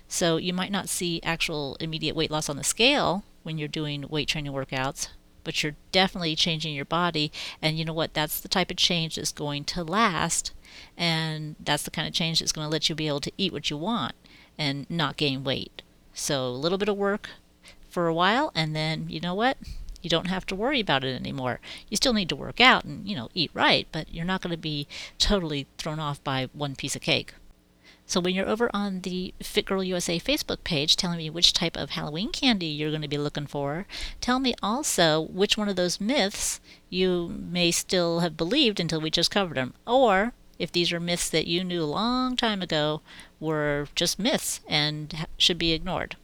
So 0.07 0.37
you 0.37 0.53
might 0.53 0.71
not 0.71 0.89
see 0.89 1.21
actual 1.23 1.75
immediate 1.79 2.15
weight 2.15 2.31
loss 2.31 2.49
on 2.49 2.57
the 2.57 2.63
scale 2.63 3.23
when 3.43 3.57
you're 3.57 3.67
doing 3.67 4.05
weight 4.07 4.27
training 4.27 4.51
workouts, 4.51 5.09
but 5.43 5.61
you're 5.63 5.75
definitely 5.91 6.35
changing 6.35 6.75
your 6.75 6.85
body. 6.85 7.31
And 7.61 7.77
you 7.77 7.85
know 7.85 7.93
what? 7.93 8.13
That's 8.13 8.39
the 8.39 8.47
type 8.47 8.71
of 8.71 8.77
change 8.77 9.15
that's 9.15 9.31
going 9.31 9.63
to 9.65 9.83
last. 9.83 10.51
And 10.97 11.55
that's 11.59 11.83
the 11.83 11.91
kind 11.91 12.07
of 12.07 12.13
change 12.13 12.39
that's 12.39 12.51
going 12.51 12.65
to 12.65 12.71
let 12.71 12.89
you 12.89 12.95
be 12.95 13.07
able 13.07 13.21
to 13.21 13.31
eat 13.37 13.53
what 13.53 13.69
you 13.69 13.77
want 13.77 14.15
and 14.57 14.89
not 14.89 15.17
gain 15.17 15.43
weight. 15.43 15.81
So 16.13 16.47
a 16.47 16.49
little 16.49 16.77
bit 16.77 16.89
of 16.89 16.97
work 16.97 17.29
for 17.89 18.07
a 18.07 18.13
while, 18.13 18.51
and 18.55 18.75
then 18.75 19.05
you 19.09 19.19
know 19.19 19.33
what? 19.33 19.57
You 20.01 20.09
don't 20.09 20.27
have 20.27 20.45
to 20.47 20.55
worry 20.55 20.79
about 20.79 21.03
it 21.03 21.15
anymore. 21.15 21.59
You 21.89 21.97
still 21.97 22.13
need 22.13 22.29
to 22.29 22.35
work 22.35 22.59
out 22.59 22.85
and, 22.85 23.07
you 23.07 23.15
know, 23.15 23.29
eat 23.33 23.51
right, 23.53 23.87
but 23.91 24.11
you're 24.13 24.25
not 24.25 24.41
going 24.41 24.51
to 24.51 24.57
be 24.57 24.87
totally 25.19 25.67
thrown 25.77 25.99
off 25.99 26.23
by 26.23 26.49
one 26.53 26.75
piece 26.75 26.95
of 26.95 27.01
cake. 27.01 27.33
So 28.11 28.19
when 28.19 28.35
you're 28.35 28.49
over 28.49 28.69
on 28.73 29.03
the 29.03 29.33
Fit 29.41 29.63
Girl 29.63 29.81
USA 29.81 30.19
Facebook 30.19 30.65
page 30.65 30.97
telling 30.97 31.19
me 31.19 31.29
which 31.29 31.53
type 31.53 31.77
of 31.77 31.91
Halloween 31.91 32.33
candy 32.33 32.65
you're 32.65 32.89
going 32.89 33.01
to 33.03 33.07
be 33.07 33.17
looking 33.17 33.47
for, 33.47 33.87
tell 34.19 34.37
me 34.37 34.53
also 34.61 35.21
which 35.21 35.57
one 35.57 35.69
of 35.69 35.77
those 35.77 36.01
myths 36.01 36.59
you 36.89 37.29
may 37.29 37.71
still 37.71 38.19
have 38.19 38.35
believed 38.35 38.81
until 38.81 38.99
we 38.99 39.09
just 39.09 39.31
covered 39.31 39.55
them. 39.55 39.75
Or 39.87 40.33
if 40.59 40.73
these 40.73 40.91
are 40.91 40.99
myths 40.99 41.29
that 41.29 41.47
you 41.47 41.63
knew 41.63 41.83
a 41.83 41.85
long 41.85 42.35
time 42.35 42.61
ago 42.61 42.99
were 43.39 43.87
just 43.95 44.19
myths 44.19 44.59
and 44.67 45.25
should 45.37 45.57
be 45.57 45.71
ignored. 45.71 46.17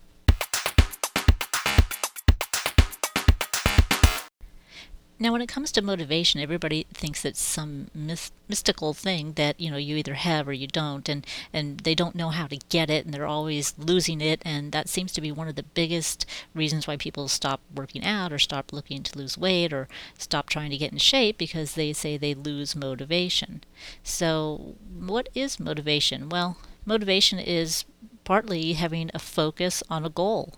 Now, 5.20 5.32
when 5.32 5.42
it 5.42 5.48
comes 5.48 5.72
to 5.72 5.82
motivation, 5.82 6.40
everybody 6.42 6.86
thinks 6.94 7.26
it's 7.26 7.42
some 7.42 7.90
myth- 7.96 8.32
mystical 8.48 8.94
thing 8.94 9.34
that 9.34 9.60
you 9.60 9.72
know 9.72 9.78
you 9.78 9.96
either 9.96 10.14
have 10.14 10.48
or 10.48 10.54
you 10.54 10.68
don't, 10.68 11.10
and 11.10 11.26
and 11.52 11.80
they 11.80 11.96
don't 11.96 12.14
know 12.14 12.30
how 12.30 12.46
to 12.46 12.60
get 12.70 12.92
it, 12.92 13.04
and 13.04 13.12
they're 13.12 13.26
always 13.26 13.74
losing 13.80 14.22
it, 14.22 14.44
and 14.46 14.72
that 14.74 14.88
seems 14.88 15.12
to 15.14 15.22
be 15.22 15.32
one 15.32 15.48
of 15.48 15.56
the 15.56 15.64
biggest 15.64 16.28
reasons 16.54 16.86
why 16.86 16.98
people 16.98 17.28
stop 17.28 17.62
working 17.74 18.06
out 18.06 18.32
or 18.32 18.38
stop 18.38 18.72
looking 18.72 19.02
to 19.02 19.18
lose 19.18 19.40
weight 19.40 19.74
or 19.74 19.88
stop 20.20 20.50
trying 20.50 20.70
to 20.70 20.78
get 20.78 20.92
in 20.92 21.00
shape 21.00 21.40
because 21.40 21.74
they 21.74 21.94
say 21.94 22.16
they 22.16 22.36
lose 22.36 22.76
motivation. 22.76 23.64
So, 24.04 24.76
what 25.00 25.30
is 25.34 25.60
motivation? 25.60 26.30
Well, 26.30 26.58
motivation 26.86 27.40
is 27.40 27.86
partly 28.24 28.74
having 28.74 29.10
a 29.16 29.20
focus 29.20 29.82
on 29.90 30.06
a 30.06 30.10
goal 30.10 30.54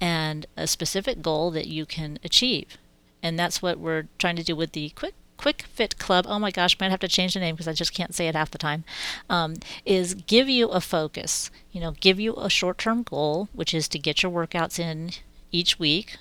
and 0.00 0.46
a 0.56 0.68
specific 0.68 1.22
goal 1.22 1.50
that 1.50 1.66
you 1.66 1.84
can 1.84 2.20
achieve 2.22 2.78
and 3.22 3.38
that's 3.38 3.62
what 3.62 3.78
we're 3.78 4.08
trying 4.18 4.36
to 4.36 4.44
do 4.44 4.56
with 4.56 4.72
the 4.72 4.90
quick 4.90 5.14
quick 5.36 5.62
fit 5.62 5.98
club. 5.98 6.24
Oh 6.28 6.38
my 6.38 6.50
gosh 6.50 6.78
might 6.80 6.90
have 6.90 7.00
to 7.00 7.08
change 7.08 7.34
the 7.34 7.40
name 7.40 7.54
because 7.54 7.68
i 7.68 7.72
just 7.72 7.92
can't 7.92 8.14
say 8.14 8.26
it 8.28 8.34
half 8.34 8.50
the 8.50 8.58
time. 8.58 8.84
Um, 9.28 9.56
is 9.84 10.14
give 10.14 10.48
you 10.48 10.68
a 10.68 10.80
focus 10.80 11.50
you 11.72 11.80
know 11.80 11.92
give 12.00 12.18
you 12.18 12.34
a 12.36 12.50
short-term 12.50 13.02
goal 13.02 13.48
which 13.52 13.74
is 13.74 13.88
to 13.88 13.98
get 13.98 14.22
your 14.22 14.32
workouts 14.32 14.78
in 14.78 15.10
each 15.52 15.78
week. 15.78 16.16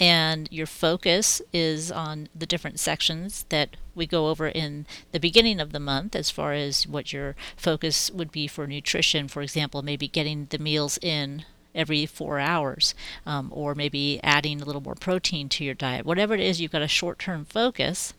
And 0.00 0.48
your 0.50 0.66
focus 0.66 1.40
is 1.52 1.92
on 1.92 2.28
the 2.34 2.46
different 2.46 2.80
sections 2.80 3.46
that 3.50 3.76
we 3.94 4.06
go 4.06 4.28
over 4.28 4.48
in 4.48 4.86
the 5.12 5.20
beginning 5.20 5.60
of 5.60 5.70
the 5.70 5.78
month 5.78 6.16
as 6.16 6.30
far 6.30 6.52
as 6.52 6.86
what 6.86 7.12
your 7.12 7.36
focus 7.56 8.10
would 8.10 8.32
be 8.32 8.48
for 8.48 8.66
nutrition 8.66 9.28
for 9.28 9.40
example 9.40 9.82
maybe 9.82 10.08
getting 10.08 10.46
the 10.50 10.58
meals 10.58 10.98
in 11.00 11.44
every 11.74 12.06
four 12.06 12.38
hours, 12.38 12.94
um, 13.26 13.50
or 13.52 13.74
maybe 13.74 14.20
adding 14.22 14.60
a 14.60 14.64
little 14.64 14.82
more 14.82 14.94
protein 14.94 15.48
to 15.50 15.64
your 15.64 15.74
diet. 15.74 16.06
Whatever 16.06 16.34
it 16.34 16.40
is, 16.40 16.60
you've 16.60 16.72
got 16.72 16.82
a 16.82 16.88
short 16.88 17.18
term 17.18 17.44
focus, 17.44 18.14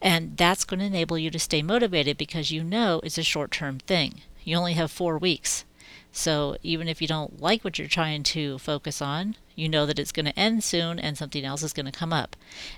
and 0.00 0.36
that's 0.36 0.64
going 0.64 0.80
to 0.80 0.86
enable 0.86 1.18
you 1.18 1.30
to 1.30 1.38
stay 1.38 1.62
motivated 1.62 2.16
because 2.16 2.50
you 2.50 2.62
know 2.62 3.00
it's 3.02 3.18
a 3.18 3.22
short 3.22 3.50
term 3.50 3.78
thing. 3.78 4.20
You 4.44 4.56
only 4.56 4.74
have 4.74 4.90
four 4.90 5.18
weeks. 5.18 5.64
So 6.10 6.56
even 6.62 6.88
if 6.88 7.02
you 7.02 7.08
don't 7.08 7.40
like 7.40 7.62
what 7.62 7.78
you're 7.78 7.88
trying 7.88 8.22
to 8.24 8.58
focus 8.58 9.02
on, 9.02 9.36
you 9.54 9.68
know 9.68 9.86
that 9.86 9.98
it's 9.98 10.12
going 10.12 10.26
to 10.26 10.38
end 10.38 10.64
soon 10.64 10.98
and 10.98 11.18
something 11.18 11.44
else 11.44 11.62
is 11.62 11.72
going 11.72 11.86
to 11.86 11.92
come 11.92 12.12
up. 12.12 12.34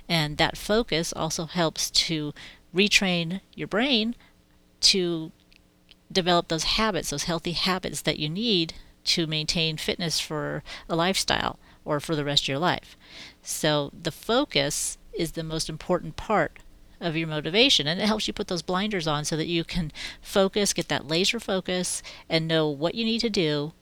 And 0.08 0.36
that 0.38 0.58
focus 0.58 1.12
also 1.14 1.46
helps 1.46 1.90
to 1.90 2.34
retrain 2.74 3.40
your 3.54 3.68
brain 3.68 4.16
to 4.80 5.32
develop 6.10 6.48
those 6.48 6.64
habits, 6.64 7.10
those 7.10 7.24
healthy 7.24 7.52
habits 7.52 8.02
that 8.02 8.18
you 8.18 8.28
need 8.28 8.74
to 9.14 9.26
maintain 9.26 9.76
fitness 9.76 10.20
for 10.20 10.62
a 10.88 10.96
lifestyle 10.96 11.58
or 11.84 12.00
for 12.00 12.14
the 12.14 12.24
rest 12.24 12.44
of 12.44 12.48
your 12.48 12.58
life. 12.58 12.96
So 13.42 13.90
the 14.02 14.12
focus 14.12 14.98
is 15.12 15.32
the 15.32 15.42
most 15.42 15.68
important 15.68 16.16
part 16.16 16.58
of 17.00 17.16
your 17.16 17.28
motivation 17.28 17.86
and 17.86 18.00
it 18.00 18.06
helps 18.06 18.28
you 18.28 18.34
put 18.34 18.48
those 18.48 18.62
blinders 18.62 19.06
on 19.06 19.24
so 19.24 19.36
that 19.36 19.46
you 19.46 19.64
can 19.64 19.90
focus, 20.20 20.72
get 20.72 20.88
that 20.88 21.08
laser 21.08 21.40
focus 21.40 22.02
and 22.28 22.46
know 22.46 22.68
what 22.68 22.94
you 22.94 23.04
need 23.04 23.20
to 23.20 23.30
do, 23.30 23.72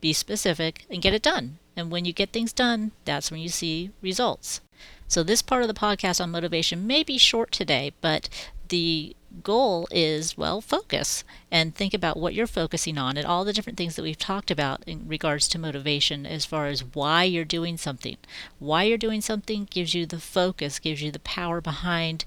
be 0.00 0.12
specific 0.12 0.86
and 0.90 1.02
get 1.02 1.14
it 1.14 1.22
done. 1.22 1.58
And 1.76 1.90
when 1.90 2.04
you 2.04 2.12
get 2.12 2.32
things 2.32 2.52
done, 2.52 2.92
that's 3.04 3.30
when 3.30 3.40
you 3.40 3.50
see 3.50 3.90
results. 4.00 4.62
So 5.06 5.22
this 5.22 5.42
part 5.42 5.62
of 5.62 5.68
the 5.68 5.74
podcast 5.74 6.20
on 6.20 6.30
motivation 6.30 6.86
may 6.86 7.02
be 7.02 7.18
short 7.18 7.52
today, 7.52 7.92
but 8.00 8.28
the 8.68 9.14
goal 9.42 9.88
is, 9.90 10.36
well, 10.36 10.60
focus 10.60 11.24
and 11.50 11.74
think 11.74 11.94
about 11.94 12.16
what 12.16 12.34
you're 12.34 12.46
focusing 12.46 12.98
on 12.98 13.16
and 13.16 13.26
all 13.26 13.44
the 13.44 13.52
different 13.52 13.76
things 13.76 13.96
that 13.96 14.02
we've 14.02 14.18
talked 14.18 14.50
about 14.50 14.82
in 14.86 15.06
regards 15.06 15.48
to 15.48 15.58
motivation 15.58 16.26
as 16.26 16.44
far 16.44 16.66
as 16.66 16.84
why 16.94 17.24
you're 17.24 17.44
doing 17.44 17.76
something. 17.76 18.16
Why 18.58 18.84
you're 18.84 18.98
doing 18.98 19.20
something 19.20 19.68
gives 19.70 19.94
you 19.94 20.06
the 20.06 20.20
focus, 20.20 20.78
gives 20.78 21.02
you 21.02 21.10
the 21.10 21.18
power 21.20 21.60
behind 21.60 22.24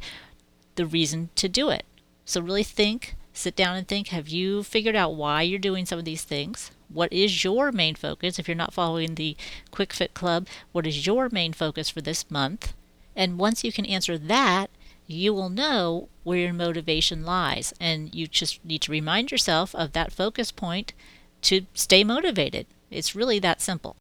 the 0.75 0.85
reason 0.85 1.29
to 1.35 1.49
do 1.49 1.69
it. 1.69 1.85
So 2.25 2.41
really 2.41 2.63
think, 2.63 3.15
sit 3.33 3.55
down 3.55 3.75
and 3.75 3.87
think 3.87 4.09
have 4.09 4.27
you 4.27 4.63
figured 4.63 4.95
out 4.95 5.15
why 5.15 5.41
you're 5.41 5.59
doing 5.59 5.85
some 5.85 5.99
of 5.99 6.05
these 6.05 6.23
things? 6.23 6.71
What 6.89 7.13
is 7.13 7.43
your 7.43 7.71
main 7.71 7.95
focus? 7.95 8.39
If 8.39 8.47
you're 8.47 8.55
not 8.55 8.73
following 8.73 9.15
the 9.15 9.37
Quick 9.71 9.93
Fit 9.93 10.13
Club, 10.13 10.47
what 10.71 10.87
is 10.87 11.05
your 11.05 11.29
main 11.29 11.53
focus 11.53 11.89
for 11.89 12.01
this 12.01 12.29
month? 12.31 12.73
And 13.15 13.37
once 13.37 13.63
you 13.63 13.71
can 13.71 13.85
answer 13.85 14.17
that, 14.17 14.69
you 15.09 15.33
will 15.33 15.49
know 15.49 16.07
where 16.23 16.37
your 16.37 16.53
motivation 16.53 17.25
lies. 17.25 17.73
And 17.79 18.13
you 18.13 18.27
just 18.27 18.63
need 18.63 18.81
to 18.83 18.91
remind 18.91 19.31
yourself 19.31 19.73
of 19.73 19.93
that 19.93 20.13
focus 20.13 20.51
point 20.51 20.93
to 21.41 21.65
stay 21.73 22.03
motivated. 22.03 22.67
It's 22.91 23.15
really 23.15 23.39
that 23.39 23.61
simple. 23.61 23.95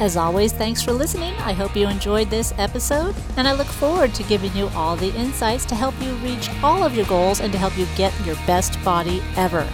As 0.00 0.16
always, 0.16 0.54
thanks 0.54 0.82
for 0.82 0.92
listening. 0.92 1.34
I 1.34 1.52
hope 1.52 1.76
you 1.76 1.86
enjoyed 1.86 2.30
this 2.30 2.54
episode, 2.56 3.14
and 3.36 3.46
I 3.46 3.52
look 3.52 3.66
forward 3.66 4.14
to 4.14 4.22
giving 4.22 4.54
you 4.56 4.68
all 4.68 4.96
the 4.96 5.14
insights 5.14 5.66
to 5.66 5.74
help 5.74 5.94
you 6.00 6.12
reach 6.14 6.48
all 6.62 6.82
of 6.82 6.94
your 6.94 7.04
goals 7.04 7.40
and 7.40 7.52
to 7.52 7.58
help 7.58 7.76
you 7.76 7.86
get 7.98 8.14
your 8.24 8.36
best 8.46 8.82
body 8.82 9.22
ever. 9.36 9.68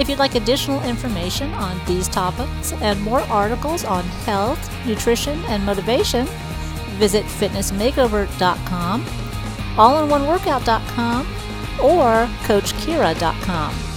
If 0.00 0.08
you'd 0.08 0.18
like 0.18 0.34
additional 0.34 0.82
information 0.82 1.52
on 1.52 1.80
these 1.86 2.08
topics 2.08 2.72
and 2.72 3.00
more 3.02 3.20
articles 3.20 3.84
on 3.84 4.02
health, 4.26 4.58
nutrition, 4.86 5.38
and 5.44 5.64
motivation, 5.64 6.26
visit 6.98 7.24
fitnessmakeover.com 7.26 9.29
allinOneWorkout.com 9.76 11.26
or 11.82 12.28
CoachKira.com. 12.46 13.89